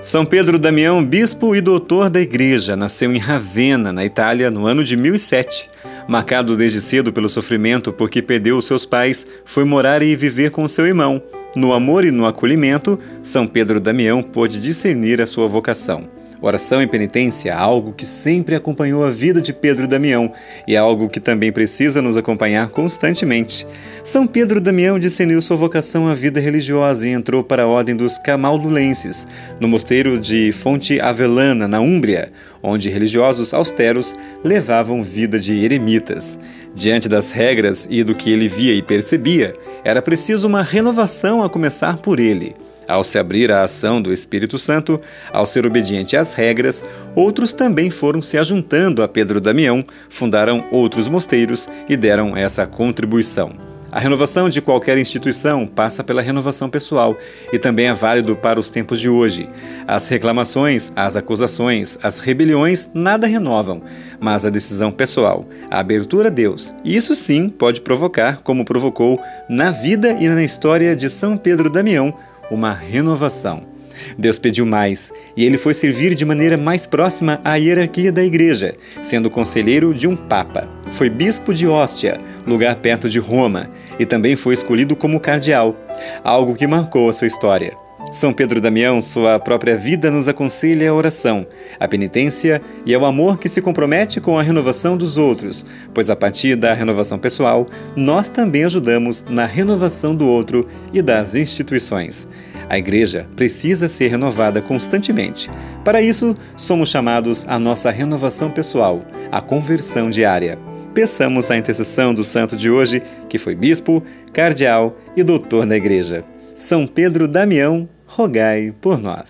São 0.00 0.24
Pedro 0.24 0.58
Damião, 0.58 1.04
bispo 1.04 1.54
e 1.54 1.60
doutor 1.60 2.10
da 2.10 2.20
igreja, 2.20 2.74
nasceu 2.74 3.14
em 3.14 3.18
Ravenna, 3.18 3.92
na 3.92 4.04
Itália, 4.04 4.50
no 4.50 4.66
ano 4.66 4.82
de 4.82 4.96
1007. 4.96 5.70
Marcado 6.08 6.56
desde 6.56 6.80
cedo 6.80 7.12
pelo 7.12 7.28
sofrimento 7.28 7.92
porque 7.92 8.20
perdeu 8.20 8.56
os 8.56 8.66
seus 8.66 8.84
pais, 8.84 9.26
foi 9.44 9.64
morar 9.64 10.02
e 10.02 10.16
viver 10.16 10.50
com 10.50 10.66
seu 10.68 10.86
irmão. 10.86 11.22
No 11.54 11.72
amor 11.72 12.04
e 12.04 12.10
no 12.10 12.26
acolhimento, 12.26 12.98
São 13.22 13.46
Pedro 13.46 13.78
Damião 13.78 14.22
pôde 14.22 14.58
discernir 14.58 15.20
a 15.20 15.26
sua 15.26 15.46
vocação. 15.46 16.08
Oração 16.44 16.82
e 16.82 16.88
penitência, 16.88 17.54
algo 17.54 17.92
que 17.92 18.04
sempre 18.04 18.56
acompanhou 18.56 19.04
a 19.04 19.10
vida 19.10 19.40
de 19.40 19.52
Pedro 19.52 19.86
Damião 19.86 20.32
e 20.66 20.74
é 20.74 20.78
algo 20.78 21.08
que 21.08 21.20
também 21.20 21.52
precisa 21.52 22.02
nos 22.02 22.16
acompanhar 22.16 22.68
constantemente. 22.70 23.64
São 24.02 24.26
Pedro 24.26 24.60
Damião 24.60 24.98
discerniu 24.98 25.40
sua 25.40 25.56
vocação 25.56 26.08
à 26.08 26.14
vida 26.16 26.40
religiosa 26.40 27.08
e 27.08 27.12
entrou 27.12 27.44
para 27.44 27.62
a 27.62 27.66
ordem 27.68 27.94
dos 27.94 28.18
Camaldulenses, 28.18 29.28
no 29.60 29.68
mosteiro 29.68 30.18
de 30.18 30.50
Fonte 30.50 31.00
Avelana, 31.00 31.68
na 31.68 31.78
Úmbria, 31.78 32.32
onde 32.60 32.90
religiosos 32.90 33.54
austeros 33.54 34.16
levavam 34.42 35.00
vida 35.00 35.38
de 35.38 35.64
eremitas. 35.64 36.40
Diante 36.74 37.08
das 37.08 37.30
regras 37.30 37.86
e 37.88 38.02
do 38.02 38.16
que 38.16 38.28
ele 38.30 38.48
via 38.48 38.74
e 38.74 38.82
percebia, 38.82 39.54
era 39.84 40.02
preciso 40.02 40.48
uma 40.48 40.62
renovação 40.62 41.40
a 41.40 41.48
começar 41.48 41.98
por 41.98 42.18
ele. 42.18 42.56
Ao 42.88 43.04
se 43.04 43.18
abrir 43.18 43.50
à 43.52 43.62
ação 43.62 44.00
do 44.00 44.12
Espírito 44.12 44.58
Santo, 44.58 45.00
ao 45.32 45.46
ser 45.46 45.66
obediente 45.66 46.16
às 46.16 46.34
regras, 46.34 46.84
outros 47.14 47.52
também 47.52 47.90
foram 47.90 48.20
se 48.20 48.36
ajuntando 48.36 49.02
a 49.02 49.08
Pedro 49.08 49.40
Damião, 49.40 49.84
fundaram 50.08 50.64
outros 50.70 51.08
mosteiros 51.08 51.68
e 51.88 51.96
deram 51.96 52.36
essa 52.36 52.66
contribuição. 52.66 53.72
A 53.92 54.00
renovação 54.00 54.48
de 54.48 54.62
qualquer 54.62 54.96
instituição 54.96 55.66
passa 55.66 56.02
pela 56.02 56.22
renovação 56.22 56.70
pessoal 56.70 57.14
e 57.52 57.58
também 57.58 57.88
é 57.88 57.92
válido 57.92 58.34
para 58.34 58.58
os 58.58 58.70
tempos 58.70 58.98
de 58.98 59.06
hoje. 59.06 59.46
As 59.86 60.08
reclamações, 60.08 60.90
as 60.96 61.14
acusações, 61.14 61.98
as 62.02 62.18
rebeliões 62.18 62.88
nada 62.94 63.26
renovam, 63.26 63.82
mas 64.18 64.46
a 64.46 64.50
decisão 64.50 64.90
pessoal, 64.90 65.46
a 65.70 65.78
abertura 65.78 66.28
a 66.28 66.30
Deus, 66.30 66.74
isso 66.82 67.14
sim 67.14 67.50
pode 67.50 67.82
provocar, 67.82 68.40
como 68.42 68.64
provocou 68.64 69.20
na 69.46 69.70
vida 69.70 70.12
e 70.12 70.26
na 70.26 70.42
história 70.42 70.96
de 70.96 71.10
São 71.10 71.36
Pedro 71.36 71.68
Damião, 71.68 72.16
uma 72.52 72.72
renovação. 72.72 73.72
Deus 74.18 74.38
pediu 74.38 74.66
mais 74.66 75.12
e 75.36 75.44
ele 75.44 75.58
foi 75.58 75.74
servir 75.74 76.14
de 76.14 76.24
maneira 76.24 76.56
mais 76.56 76.86
próxima 76.86 77.40
à 77.44 77.56
hierarquia 77.56 78.10
da 78.10 78.24
igreja, 78.24 78.74
sendo 79.00 79.30
conselheiro 79.30 79.94
de 79.94 80.06
um 80.06 80.16
papa. 80.16 80.68
Foi 80.90 81.08
bispo 81.08 81.54
de 81.54 81.66
Ostia, 81.66 82.20
lugar 82.46 82.76
perto 82.76 83.08
de 83.08 83.18
Roma, 83.18 83.70
e 83.98 84.06
também 84.06 84.36
foi 84.36 84.54
escolhido 84.54 84.96
como 84.96 85.20
cardeal, 85.20 85.76
algo 86.24 86.54
que 86.54 86.66
marcou 86.66 87.08
a 87.08 87.12
sua 87.12 87.26
história. 87.26 87.76
São 88.12 88.30
Pedro 88.30 88.60
Damião, 88.60 89.00
sua 89.00 89.38
própria 89.40 89.74
vida 89.74 90.10
nos 90.10 90.28
aconselha 90.28 90.90
a 90.90 90.94
oração, 90.94 91.46
a 91.80 91.88
penitência 91.88 92.60
e 92.84 92.94
ao 92.94 93.06
amor 93.06 93.38
que 93.38 93.48
se 93.48 93.62
compromete 93.62 94.20
com 94.20 94.38
a 94.38 94.42
renovação 94.42 94.98
dos 94.98 95.16
outros, 95.16 95.64
pois 95.94 96.10
a 96.10 96.14
partir 96.14 96.54
da 96.54 96.74
renovação 96.74 97.18
pessoal, 97.18 97.66
nós 97.96 98.28
também 98.28 98.64
ajudamos 98.64 99.24
na 99.30 99.46
renovação 99.46 100.14
do 100.14 100.28
outro 100.28 100.68
e 100.92 101.00
das 101.00 101.34
instituições. 101.34 102.28
A 102.68 102.76
igreja 102.76 103.26
precisa 103.34 103.88
ser 103.88 104.08
renovada 104.08 104.60
constantemente. 104.60 105.50
Para 105.82 106.02
isso, 106.02 106.36
somos 106.54 106.90
chamados 106.90 107.46
à 107.48 107.58
nossa 107.58 107.90
renovação 107.90 108.50
pessoal, 108.50 109.00
a 109.30 109.40
conversão 109.40 110.10
diária. 110.10 110.58
Peçamos 110.92 111.50
a 111.50 111.56
intercessão 111.56 112.12
do 112.12 112.24
santo 112.24 112.58
de 112.58 112.68
hoje, 112.70 113.02
que 113.30 113.38
foi 113.38 113.54
bispo, 113.54 114.02
cardeal 114.34 114.98
e 115.16 115.22
doutor 115.22 115.64
da 115.64 115.78
igreja. 115.78 116.22
São 116.54 116.86
Pedro 116.86 117.26
Damião, 117.26 117.88
rogai 118.14 118.72
por 118.80 119.00
nós. 119.00 119.28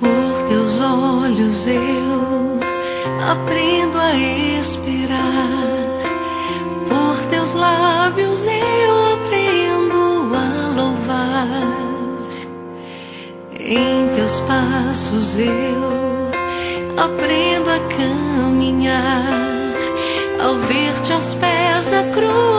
Por 0.00 0.48
teus 0.48 0.80
olhos 0.80 1.66
eu 1.68 2.58
aprendo 3.30 3.98
a 3.98 4.12
esperar. 4.58 5.22
Por 6.88 7.26
teus 7.30 7.54
lábios 7.54 7.91
passos 14.52 15.38
eu 15.38 16.30
aprendo 17.02 17.70
a 17.70 17.78
caminhar. 17.96 19.22
Ao 20.44 20.56
ver-te 20.56 21.12
aos 21.12 21.34
pés 21.34 21.84
da 21.86 22.02
cruz, 22.12 22.51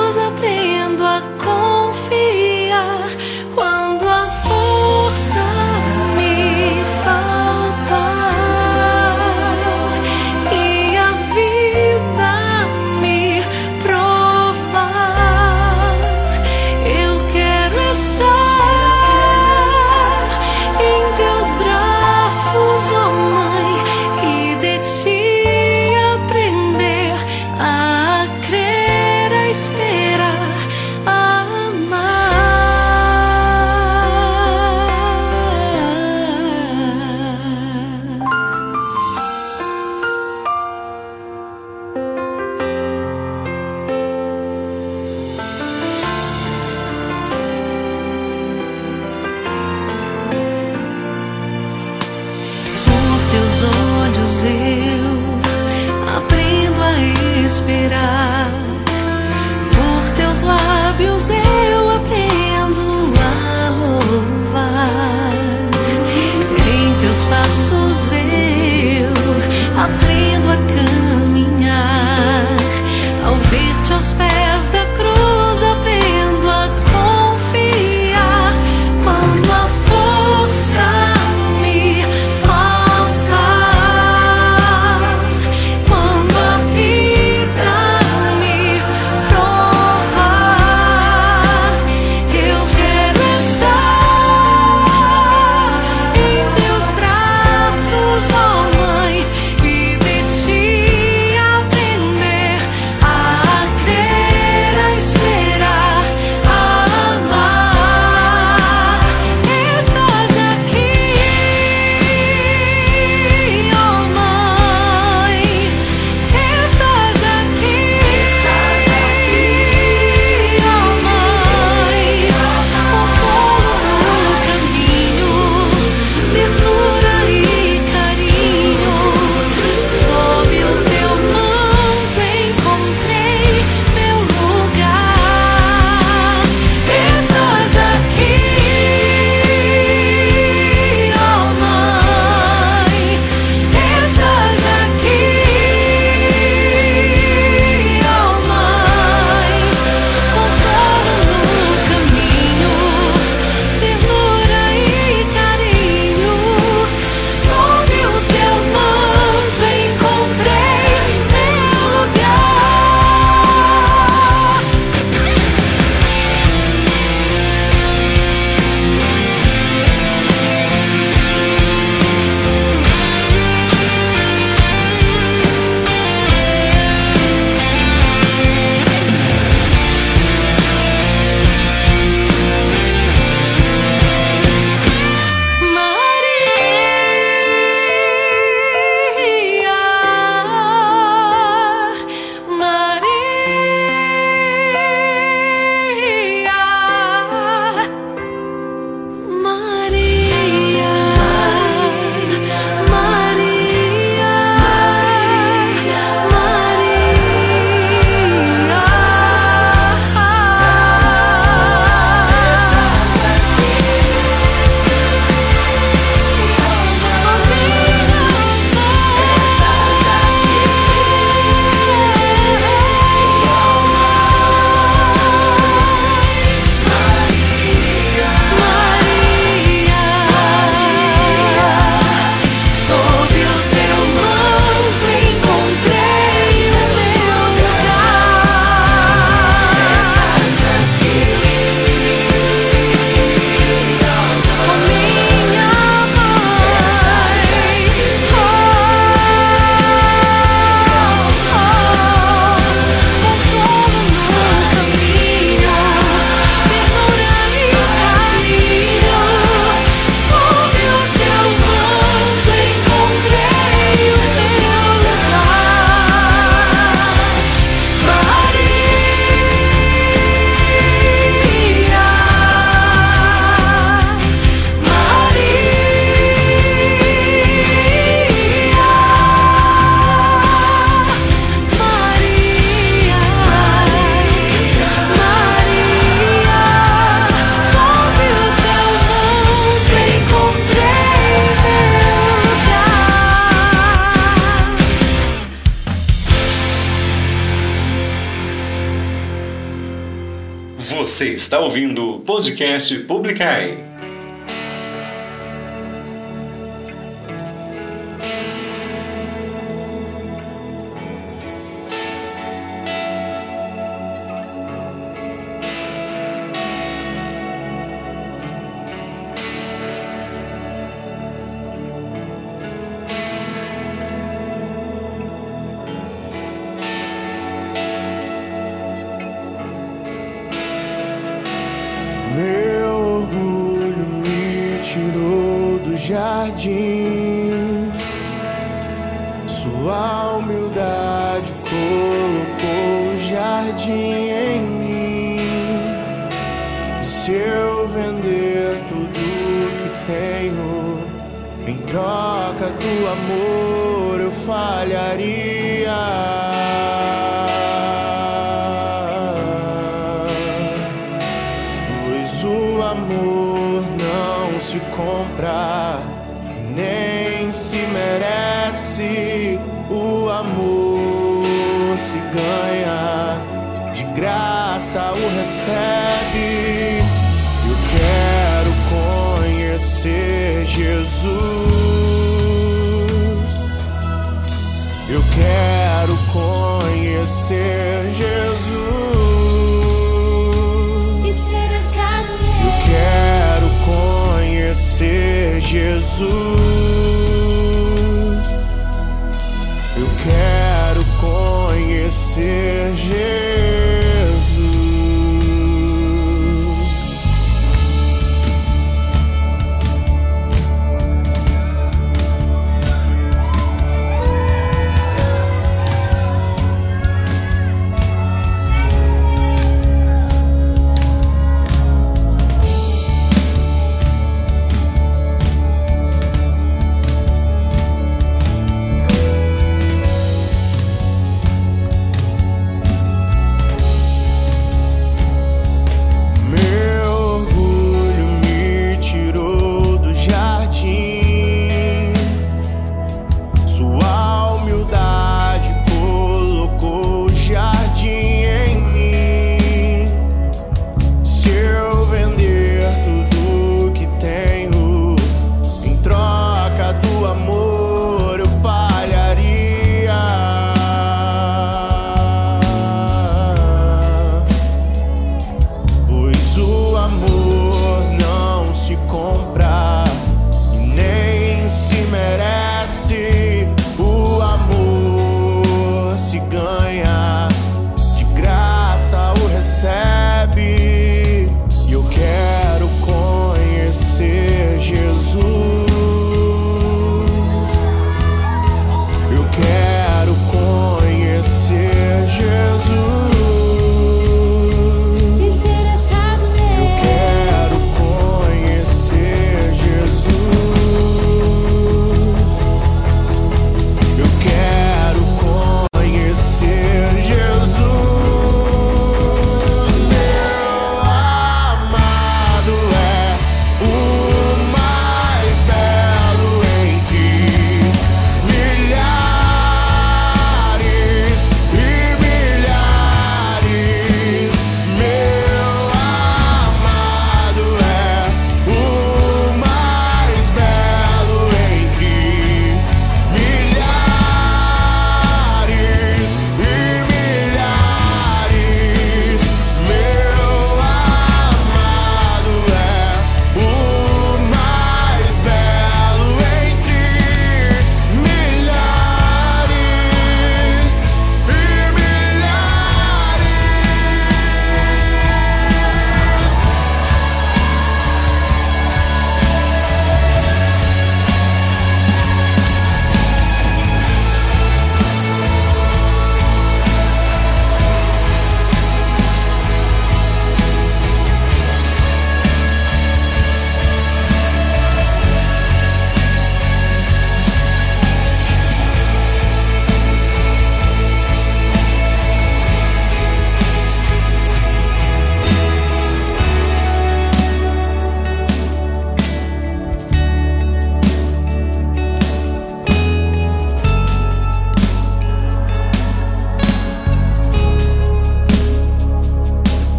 podcast 302.83 303.07
Publicai. 303.07 303.92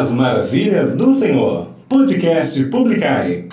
As 0.00 0.10
maravilhas 0.12 0.94
do 0.94 1.12
Senhor. 1.12 1.68
Podcast 1.86 2.64
Publicai. 2.64 3.48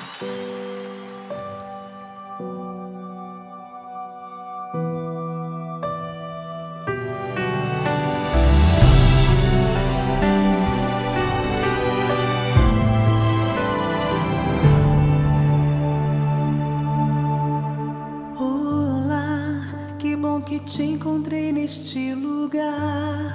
Te 20.65 20.84
encontrei 20.84 21.53
neste 21.53 22.14
lugar. 22.14 23.34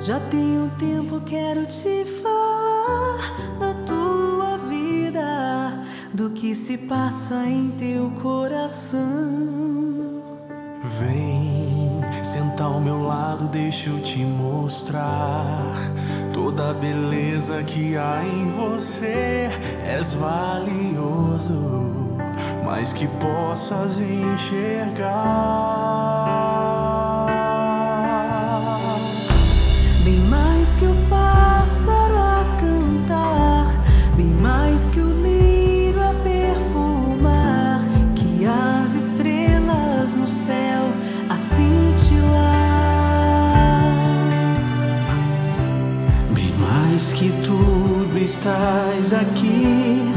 Já 0.00 0.16
um 0.16 0.68
tempo 0.78 1.20
quero 1.26 1.66
te 1.66 2.04
falar 2.22 2.39
do 6.20 6.28
que 6.28 6.54
se 6.54 6.76
passa 6.76 7.46
em 7.46 7.70
teu 7.70 8.10
coração. 8.10 9.00
Vem 10.98 12.02
sentar 12.22 12.66
ao 12.66 12.78
meu 12.78 13.02
lado, 13.02 13.48
deixa 13.48 13.88
eu 13.88 14.02
te 14.02 14.18
mostrar 14.18 15.72
toda 16.30 16.72
a 16.72 16.74
beleza 16.74 17.62
que 17.62 17.96
há 17.96 18.22
em 18.22 18.50
você. 18.50 19.48
És 19.82 20.12
valioso, 20.12 21.58
mas 22.66 22.92
que 22.92 23.08
possas 23.08 24.02
enxergar. 24.02 25.89
Estás 48.40 49.12
aqui, 49.12 50.14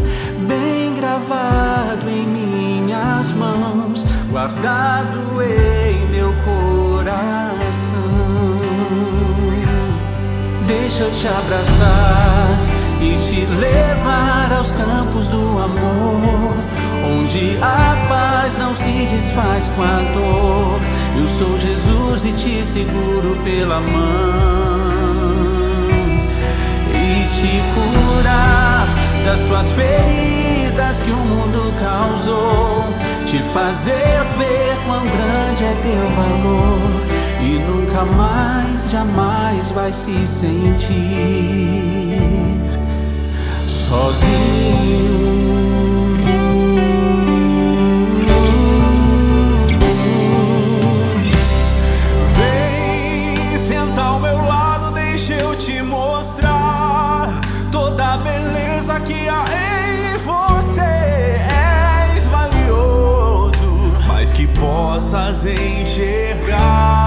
bem 0.48 0.96
gravado 0.96 2.10
em 2.10 2.26
minhas 2.26 3.34
mãos, 3.34 4.06
guardado 4.32 5.42
em 5.42 6.08
meu 6.08 6.34
coração. 6.46 8.00
Deixa 10.66 11.04
eu 11.04 11.12
te 11.12 11.28
abraçar 11.28 12.48
e 13.02 13.12
te 13.28 13.46
levar 13.60 14.54
aos 14.58 14.72
campos 14.72 15.28
do 15.28 15.60
amor, 15.62 16.56
onde 17.04 17.58
a 17.62 18.08
paz 18.08 18.58
não 18.58 18.74
se 18.74 19.06
desfaz 19.06 19.70
com 19.76 19.82
a 19.82 20.00
dor. 20.14 20.80
Eu 21.20 21.28
sou 21.28 21.60
Jesus 21.60 22.24
e 22.24 22.32
te 22.32 22.64
seguro 22.64 23.38
pela 23.44 23.82
mão 23.82 24.73
te 27.44 27.62
curar 27.76 28.88
das 29.26 29.42
tuas 29.42 29.70
feridas 29.74 30.98
que 31.04 31.12
o 31.12 31.16
mundo 31.18 31.74
causou, 31.78 32.86
te 33.26 33.40
fazer 33.54 34.24
ver 34.38 34.78
quão 34.86 35.02
grande 35.02 35.66
é 35.66 35.76
teu 35.82 36.10
valor 36.16 37.02
e 37.42 37.60
nunca 37.60 38.06
mais, 38.06 38.90
jamais 38.90 39.72
vai 39.72 39.92
se 39.92 40.26
sentir 40.26 40.88
sozinho. 43.68 45.43
Possas 65.04 65.46
enxergar. 65.46 67.03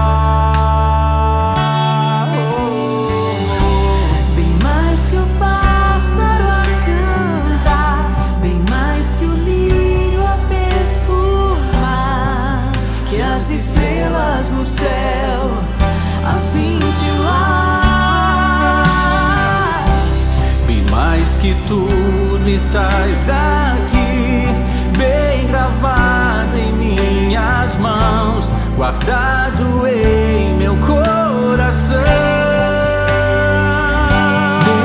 Guardado 28.77 29.87
em 29.87 30.53
meu 30.55 30.77
coração. 30.77 31.97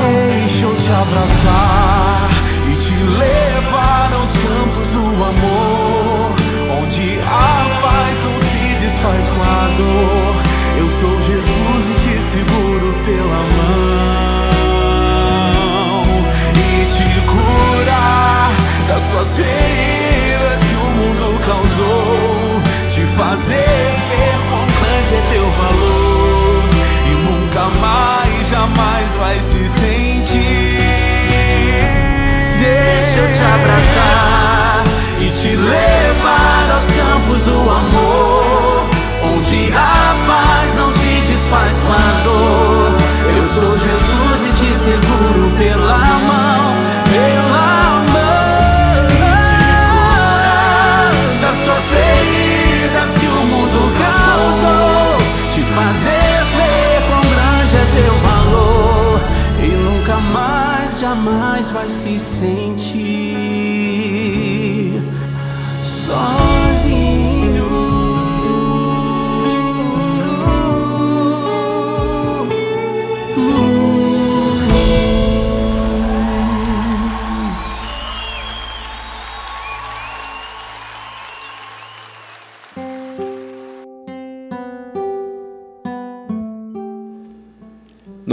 Deixa 0.01 0.65
eu 0.65 0.75
te 0.75 0.91
abraçar 0.91 2.29
e 2.67 2.75
te 2.75 2.95
levar 3.19 4.11
aos 4.13 4.31
campos 4.31 4.91
do 4.93 5.05
amor, 5.23 6.33
onde 6.81 7.19
a 7.21 7.79
paz 7.81 8.19
não 8.23 8.39
se 8.39 8.81
desfaz 8.81 9.29
com 9.29 9.41
a 9.41 9.67
dor. 9.77 10.41
Eu 10.75 10.89
sou 10.89 11.21
Jesus 11.21 11.87
e 11.87 11.93
te 11.93 12.19
seguro 12.19 12.95
pela 13.05 13.45
mão 13.53 14.03
e 16.55 16.85
te 16.87 17.07
curar 17.29 18.51
das 18.87 19.07
tuas 19.07 19.35
feridas 19.35 20.61
que 20.63 20.75
o 20.75 20.89
mundo 20.97 21.39
causou, 21.45 22.42
te 23.03 23.07
fazer 23.17 23.65
ver 24.09 24.37
quão 24.49 24.65
grande 24.79 25.15
é 25.15 25.21
teu 25.31 25.43
valor 25.51 26.63
e 27.05 27.15
nunca 27.15 27.79
mais, 27.79 28.47
jamais 28.47 29.15
vai 29.15 29.41
se 29.41 29.67
sentir. 29.67 30.39
Deixa 32.57 33.19
eu 33.19 33.27
te 33.35 33.41
abraçar 33.41 34.83
e 35.19 35.29
te 35.31 35.55
levar 35.55 36.71
aos 36.73 36.85
campos 36.85 37.41
do 37.41 37.69
amor, 37.69 38.89
onde 39.35 39.73
a 39.73 40.15
paz 40.25 40.75
não 40.75 40.91
se 40.93 41.31
desfaz 41.31 41.79
com 41.79 41.91
a 41.91 42.23
dor. 42.23 42.95
Eu 43.35 43.43
sou 43.49 43.77
Jesus 43.77 44.47
e 44.47 44.53
te 44.53 44.79
seguro 44.79 45.51
pela 45.57 45.97
mão, 45.97 46.22
jamais 61.13 61.71
vai 61.71 61.87
se 61.87 62.17
sentir 62.17 63.32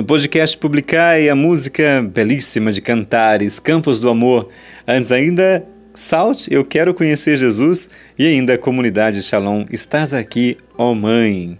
No 0.00 0.06
podcast 0.06 0.56
Publicai, 0.56 1.28
a 1.28 1.34
música 1.34 2.02
belíssima 2.10 2.72
de 2.72 2.80
Cantares, 2.80 3.58
Campos 3.58 4.00
do 4.00 4.08
Amor. 4.08 4.48
Antes 4.88 5.12
ainda, 5.12 5.62
Salt, 5.92 6.48
Eu 6.50 6.64
Quero 6.64 6.94
Conhecer 6.94 7.36
Jesus. 7.36 7.90
E 8.18 8.26
ainda, 8.26 8.56
Comunidade 8.56 9.22
Shalom, 9.22 9.66
Estás 9.70 10.14
Aqui, 10.14 10.56
ó 10.78 10.94
Mãe. 10.94 11.58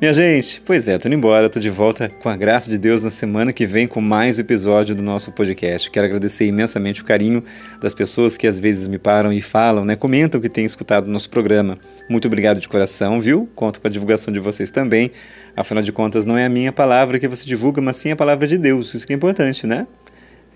Minha 0.00 0.12
gente, 0.12 0.60
pois 0.66 0.88
é, 0.88 0.98
tô 0.98 1.08
indo 1.08 1.14
embora, 1.14 1.48
tô 1.48 1.60
de 1.60 1.70
volta 1.70 2.08
com 2.08 2.28
a 2.28 2.36
graça 2.36 2.68
de 2.68 2.76
Deus 2.78 3.02
na 3.02 3.10
semana 3.10 3.52
que 3.52 3.64
vem 3.64 3.86
com 3.86 4.00
mais 4.00 4.38
episódio 4.38 4.94
do 4.94 5.02
nosso 5.02 5.30
podcast. 5.30 5.90
Quero 5.90 6.06
agradecer 6.06 6.46
imensamente 6.46 7.02
o 7.02 7.04
carinho 7.04 7.44
das 7.80 7.94
pessoas 7.94 8.36
que 8.36 8.46
às 8.46 8.58
vezes 8.58 8.88
me 8.88 8.98
param 8.98 9.32
e 9.32 9.40
falam, 9.40 9.84
né, 9.84 9.94
comentam 9.94 10.40
que 10.40 10.48
têm 10.48 10.64
escutado 10.64 11.06
o 11.06 11.10
nosso 11.10 11.30
programa. 11.30 11.78
Muito 12.08 12.26
obrigado 12.26 12.60
de 12.60 12.68
coração, 12.68 13.20
viu? 13.20 13.48
Conto 13.54 13.80
com 13.80 13.86
a 13.86 13.90
divulgação 13.90 14.32
de 14.32 14.40
vocês 14.40 14.70
também. 14.70 15.12
Afinal 15.56 15.82
de 15.82 15.92
contas, 15.92 16.26
não 16.26 16.36
é 16.36 16.44
a 16.46 16.48
minha 16.48 16.72
palavra 16.72 17.18
que 17.18 17.28
você 17.28 17.46
divulga, 17.46 17.80
mas 17.80 17.96
sim 17.96 18.10
a 18.10 18.16
palavra 18.16 18.46
de 18.46 18.58
Deus. 18.58 18.92
Isso 18.92 19.06
que 19.06 19.12
é 19.12 19.16
importante, 19.16 19.66
né? 19.66 19.86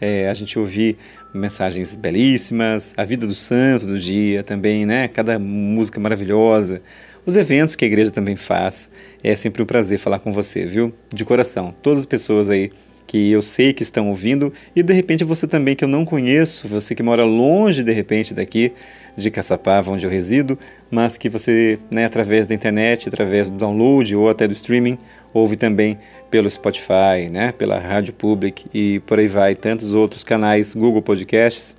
É, 0.01 0.29
a 0.29 0.35
gente 0.35 0.59
ouvir 0.59 0.97
mensagens 1.35 1.97
belíssimas, 1.97 2.95
a 2.97 3.05
vida 3.05 3.27
do 3.27 3.35
santo 3.35 3.87
do 3.87 3.99
dia 3.99 4.43
também, 4.43 4.87
né? 4.87 5.09
Cada 5.09 5.39
música 5.39 6.01
maravilhosa, 6.01 6.83
os 7.25 7.37
eventos 7.37 7.77
que 7.77 7.85
a 7.85 7.89
igreja 7.89 8.11
também 8.11 8.37
faz. 8.37 8.91
É 9.23 9.35
sempre 9.37 9.63
um 9.63 9.67
prazer 9.67 9.99
falar 9.99 10.19
com 10.19 10.33
você, 10.33 10.67
viu? 10.67 10.93
De 11.13 11.25
coração. 11.25 11.75
Todas 11.83 12.01
as 12.01 12.07
pessoas 12.07 12.49
aí 12.49 12.71
que 13.07 13.31
eu 13.31 13.41
sei 13.41 13.73
que 13.73 13.83
estão 13.83 14.11
ouvindo 14.11 14.53
e 14.77 14.83
de 14.83 14.93
repente 14.93 15.25
você 15.25 15.47
também 15.47 15.75
que 15.75 15.83
eu 15.83 15.89
não 15.89 16.05
conheço, 16.05 16.69
você 16.69 16.95
que 16.95 17.03
mora 17.03 17.25
longe 17.25 17.83
de 17.83 17.93
repente 17.93 18.35
daqui 18.35 18.73
de 19.19 19.31
Caçapava, 19.31 19.91
onde 19.91 20.07
eu 20.07 20.11
resido, 20.11 20.59
mas 20.91 21.19
que 21.19 21.29
você, 21.29 21.79
né, 21.91 22.05
através 22.05 22.47
da 22.47 22.55
internet, 22.55 23.09
através 23.09 23.51
do 23.51 23.57
download 23.57 24.15
ou 24.15 24.29
até 24.29 24.47
do 24.47 24.53
streaming, 24.53 24.97
ouve 25.35 25.57
também 25.57 25.99
pelo 26.31 26.51
Spotify, 26.51 27.29
né, 27.31 27.53
pela 27.53 27.79
Rádio 27.79 28.15
Public 28.15 28.67
e 28.73 29.01
por 29.01 29.19
aí 29.19 29.29
vai, 29.29 29.55
tantos 29.55 29.93
outros 29.93 30.23
canais, 30.23 30.75
Google 30.75 31.03
Podcasts, 31.03 31.77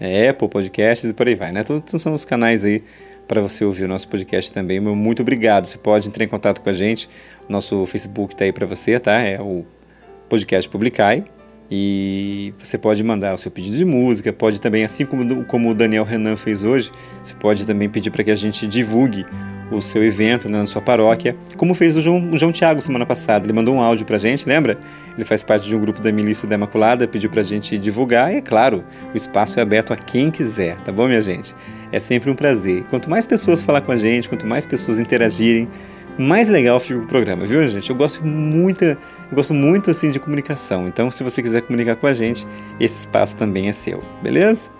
é, 0.00 0.28
Apple 0.28 0.48
Podcasts 0.48 1.10
e 1.10 1.14
por 1.14 1.28
aí 1.28 1.34
vai, 1.34 1.52
né? 1.52 1.62
Todos 1.62 2.00
são 2.00 2.14
os 2.14 2.24
canais 2.24 2.64
aí 2.64 2.82
para 3.28 3.42
você 3.42 3.64
ouvir 3.64 3.84
o 3.84 3.88
nosso 3.88 4.08
podcast 4.08 4.50
também. 4.50 4.80
Muito 4.80 5.20
obrigado. 5.20 5.66
Você 5.66 5.78
pode 5.78 6.08
entrar 6.08 6.24
em 6.24 6.28
contato 6.28 6.60
com 6.62 6.70
a 6.70 6.72
gente. 6.72 7.08
Nosso 7.48 7.86
Facebook 7.86 8.34
está 8.34 8.44
aí 8.44 8.52
para 8.52 8.66
você, 8.66 8.98
tá? 8.98 9.20
É 9.20 9.38
o 9.40 9.64
podcast 10.28 10.68
Publicai. 10.68 11.24
E 11.70 12.52
você 12.58 12.76
pode 12.76 13.02
mandar 13.04 13.32
o 13.32 13.38
seu 13.38 13.50
pedido 13.50 13.76
de 13.76 13.84
música, 13.84 14.32
pode 14.32 14.60
também, 14.60 14.84
assim 14.84 15.06
como, 15.06 15.44
como 15.44 15.70
o 15.70 15.74
Daniel 15.74 16.02
Renan 16.02 16.36
fez 16.36 16.64
hoje, 16.64 16.90
você 17.22 17.32
pode 17.34 17.64
também 17.64 17.88
pedir 17.88 18.10
para 18.10 18.24
que 18.24 18.30
a 18.30 18.34
gente 18.34 18.66
divulgue 18.66 19.24
o 19.70 19.80
seu 19.80 20.02
evento 20.02 20.48
né, 20.48 20.58
na 20.58 20.66
sua 20.66 20.82
paróquia, 20.82 21.36
como 21.56 21.72
fez 21.74 21.96
o 21.96 22.00
João, 22.00 22.28
o 22.32 22.36
João 22.36 22.50
Tiago 22.50 22.80
semana 22.82 23.06
passada. 23.06 23.46
Ele 23.46 23.52
mandou 23.52 23.74
um 23.74 23.80
áudio 23.80 24.04
para 24.04 24.16
a 24.16 24.18
gente, 24.18 24.48
lembra? 24.48 24.76
Ele 25.16 25.24
faz 25.24 25.44
parte 25.44 25.68
de 25.68 25.76
um 25.76 25.80
grupo 25.80 26.00
da 26.00 26.10
Milícia 26.10 26.48
da 26.48 26.56
Imaculada, 26.56 27.06
pediu 27.06 27.30
para 27.30 27.40
a 27.40 27.44
gente 27.44 27.78
divulgar 27.78 28.32
e, 28.32 28.38
é 28.38 28.40
claro, 28.40 28.82
o 29.14 29.16
espaço 29.16 29.60
é 29.60 29.62
aberto 29.62 29.92
a 29.92 29.96
quem 29.96 30.28
quiser, 30.28 30.76
tá 30.78 30.90
bom, 30.90 31.06
minha 31.06 31.20
gente? 31.20 31.54
É 31.92 32.00
sempre 32.00 32.30
um 32.30 32.34
prazer. 32.34 32.84
Quanto 32.90 33.08
mais 33.08 33.26
pessoas 33.28 33.62
falar 33.62 33.80
com 33.82 33.92
a 33.92 33.96
gente, 33.96 34.28
quanto 34.28 34.44
mais 34.44 34.66
pessoas 34.66 34.98
interagirem, 34.98 35.68
mais 36.18 36.48
legal 36.48 36.78
fica 36.80 36.98
o 36.98 37.06
programa, 37.06 37.46
viu, 37.46 37.66
gente? 37.68 37.88
Eu 37.88 37.96
gosto 37.96 38.26
muito, 38.26 38.96
eu 39.30 39.36
gosto 39.36 39.54
muito 39.54 39.90
assim 39.90 40.10
de 40.10 40.18
comunicação. 40.18 40.88
Então, 40.88 41.10
se 41.10 41.22
você 41.22 41.42
quiser 41.42 41.62
comunicar 41.62 41.96
com 41.96 42.06
a 42.06 42.12
gente, 42.12 42.46
esse 42.80 43.00
espaço 43.00 43.36
também 43.36 43.68
é 43.68 43.72
seu, 43.72 44.02
beleza? 44.22 44.70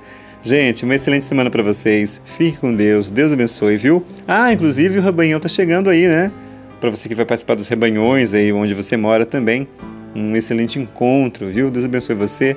Gente, 0.42 0.84
uma 0.84 0.94
excelente 0.94 1.26
semana 1.26 1.50
para 1.50 1.62
vocês. 1.62 2.20
Fique 2.24 2.58
com 2.58 2.74
Deus. 2.74 3.10
Deus 3.10 3.32
abençoe, 3.32 3.76
viu? 3.76 4.04
Ah, 4.26 4.52
inclusive 4.52 4.98
o 4.98 5.02
rebanhão 5.02 5.38
tá 5.38 5.48
chegando 5.48 5.90
aí, 5.90 6.08
né? 6.08 6.32
Para 6.80 6.88
você 6.88 7.08
que 7.08 7.14
vai 7.14 7.26
participar 7.26 7.54
dos 7.54 7.68
rebanhões 7.68 8.32
aí 8.32 8.50
onde 8.50 8.72
você 8.72 8.96
mora 8.96 9.26
também. 9.26 9.68
Um 10.16 10.34
excelente 10.34 10.78
encontro, 10.78 11.46
viu? 11.48 11.70
Deus 11.70 11.84
abençoe 11.84 12.16
você. 12.16 12.56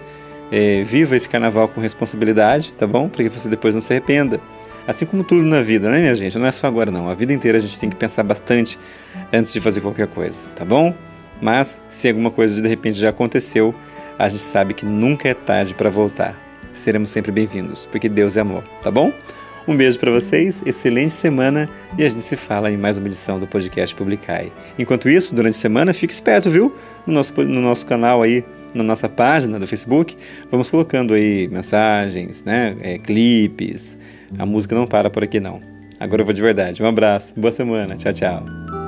É, 0.49 0.81
viva 0.83 1.15
esse 1.15 1.27
carnaval 1.27 1.67
com 1.67 1.81
responsabilidade, 1.81 2.73
tá 2.73 2.87
bom? 2.87 3.09
Para 3.09 3.23
que 3.23 3.29
você 3.29 3.49
depois 3.49 3.75
não 3.75 3.81
se 3.81 3.91
arrependa. 3.91 4.39
Assim 4.87 5.05
como 5.05 5.23
tudo 5.23 5.43
na 5.43 5.61
vida, 5.61 5.89
né, 5.89 5.99
minha 5.99 6.15
gente? 6.15 6.37
Não 6.37 6.45
é 6.45 6.51
só 6.51 6.67
agora, 6.67 6.89
não. 6.89 7.09
A 7.09 7.15
vida 7.15 7.33
inteira 7.33 7.57
a 7.57 7.61
gente 7.61 7.77
tem 7.77 7.89
que 7.89 7.95
pensar 7.95 8.23
bastante 8.23 8.79
antes 9.31 9.51
de 9.51 9.59
fazer 9.59 9.81
qualquer 9.81 10.07
coisa, 10.07 10.49
tá 10.55 10.63
bom? 10.63 10.93
Mas 11.43 11.81
se 11.89 12.07
alguma 12.07 12.31
coisa 12.31 12.61
de 12.61 12.67
repente 12.69 12.97
já 12.97 13.09
aconteceu, 13.09 13.75
a 14.17 14.29
gente 14.29 14.41
sabe 14.41 14.73
que 14.73 14.85
nunca 14.85 15.27
é 15.27 15.33
tarde 15.33 15.73
para 15.73 15.89
voltar. 15.89 16.39
Seremos 16.71 17.09
sempre 17.09 17.33
bem-vindos, 17.33 17.85
porque 17.85 18.07
Deus 18.07 18.37
é 18.37 18.39
amor, 18.39 18.63
tá 18.81 18.89
bom? 18.89 19.11
Um 19.67 19.75
beijo 19.75 19.99
para 19.99 20.09
vocês, 20.09 20.63
excelente 20.65 21.13
semana 21.13 21.69
e 21.97 22.03
a 22.05 22.09
gente 22.09 22.21
se 22.21 22.37
fala 22.37 22.71
em 22.71 22.77
mais 22.77 22.97
uma 22.97 23.07
edição 23.07 23.41
do 23.41 23.45
podcast 23.45 23.93
Publicai. 23.93 24.53
Enquanto 24.79 25.09
isso, 25.09 25.35
durante 25.35 25.55
a 25.55 25.59
semana, 25.59 25.93
fique 25.93 26.13
esperto, 26.13 26.49
viu? 26.49 26.73
No 27.05 27.13
nosso, 27.13 27.33
no 27.43 27.61
nosso 27.61 27.85
canal 27.85 28.21
aí, 28.21 28.45
na 28.73 28.83
nossa 28.83 29.09
página 29.09 29.59
do 29.59 29.67
Facebook, 29.67 30.15
vamos 30.49 30.71
colocando 30.71 31.13
aí 31.13 31.49
mensagens, 31.49 32.45
né? 32.45 32.73
É, 32.79 32.97
clipes, 32.97 33.97
a 34.39 34.45
música 34.45 34.75
não 34.75 34.87
para 34.87 35.09
por 35.09 35.25
aqui 35.25 35.41
não. 35.41 35.59
Agora 35.99 36.21
eu 36.21 36.25
vou 36.25 36.33
de 36.33 36.41
verdade. 36.41 36.81
Um 36.81 36.87
abraço, 36.87 37.37
boa 37.37 37.51
semana, 37.51 37.97
tchau, 37.97 38.13
tchau. 38.13 38.82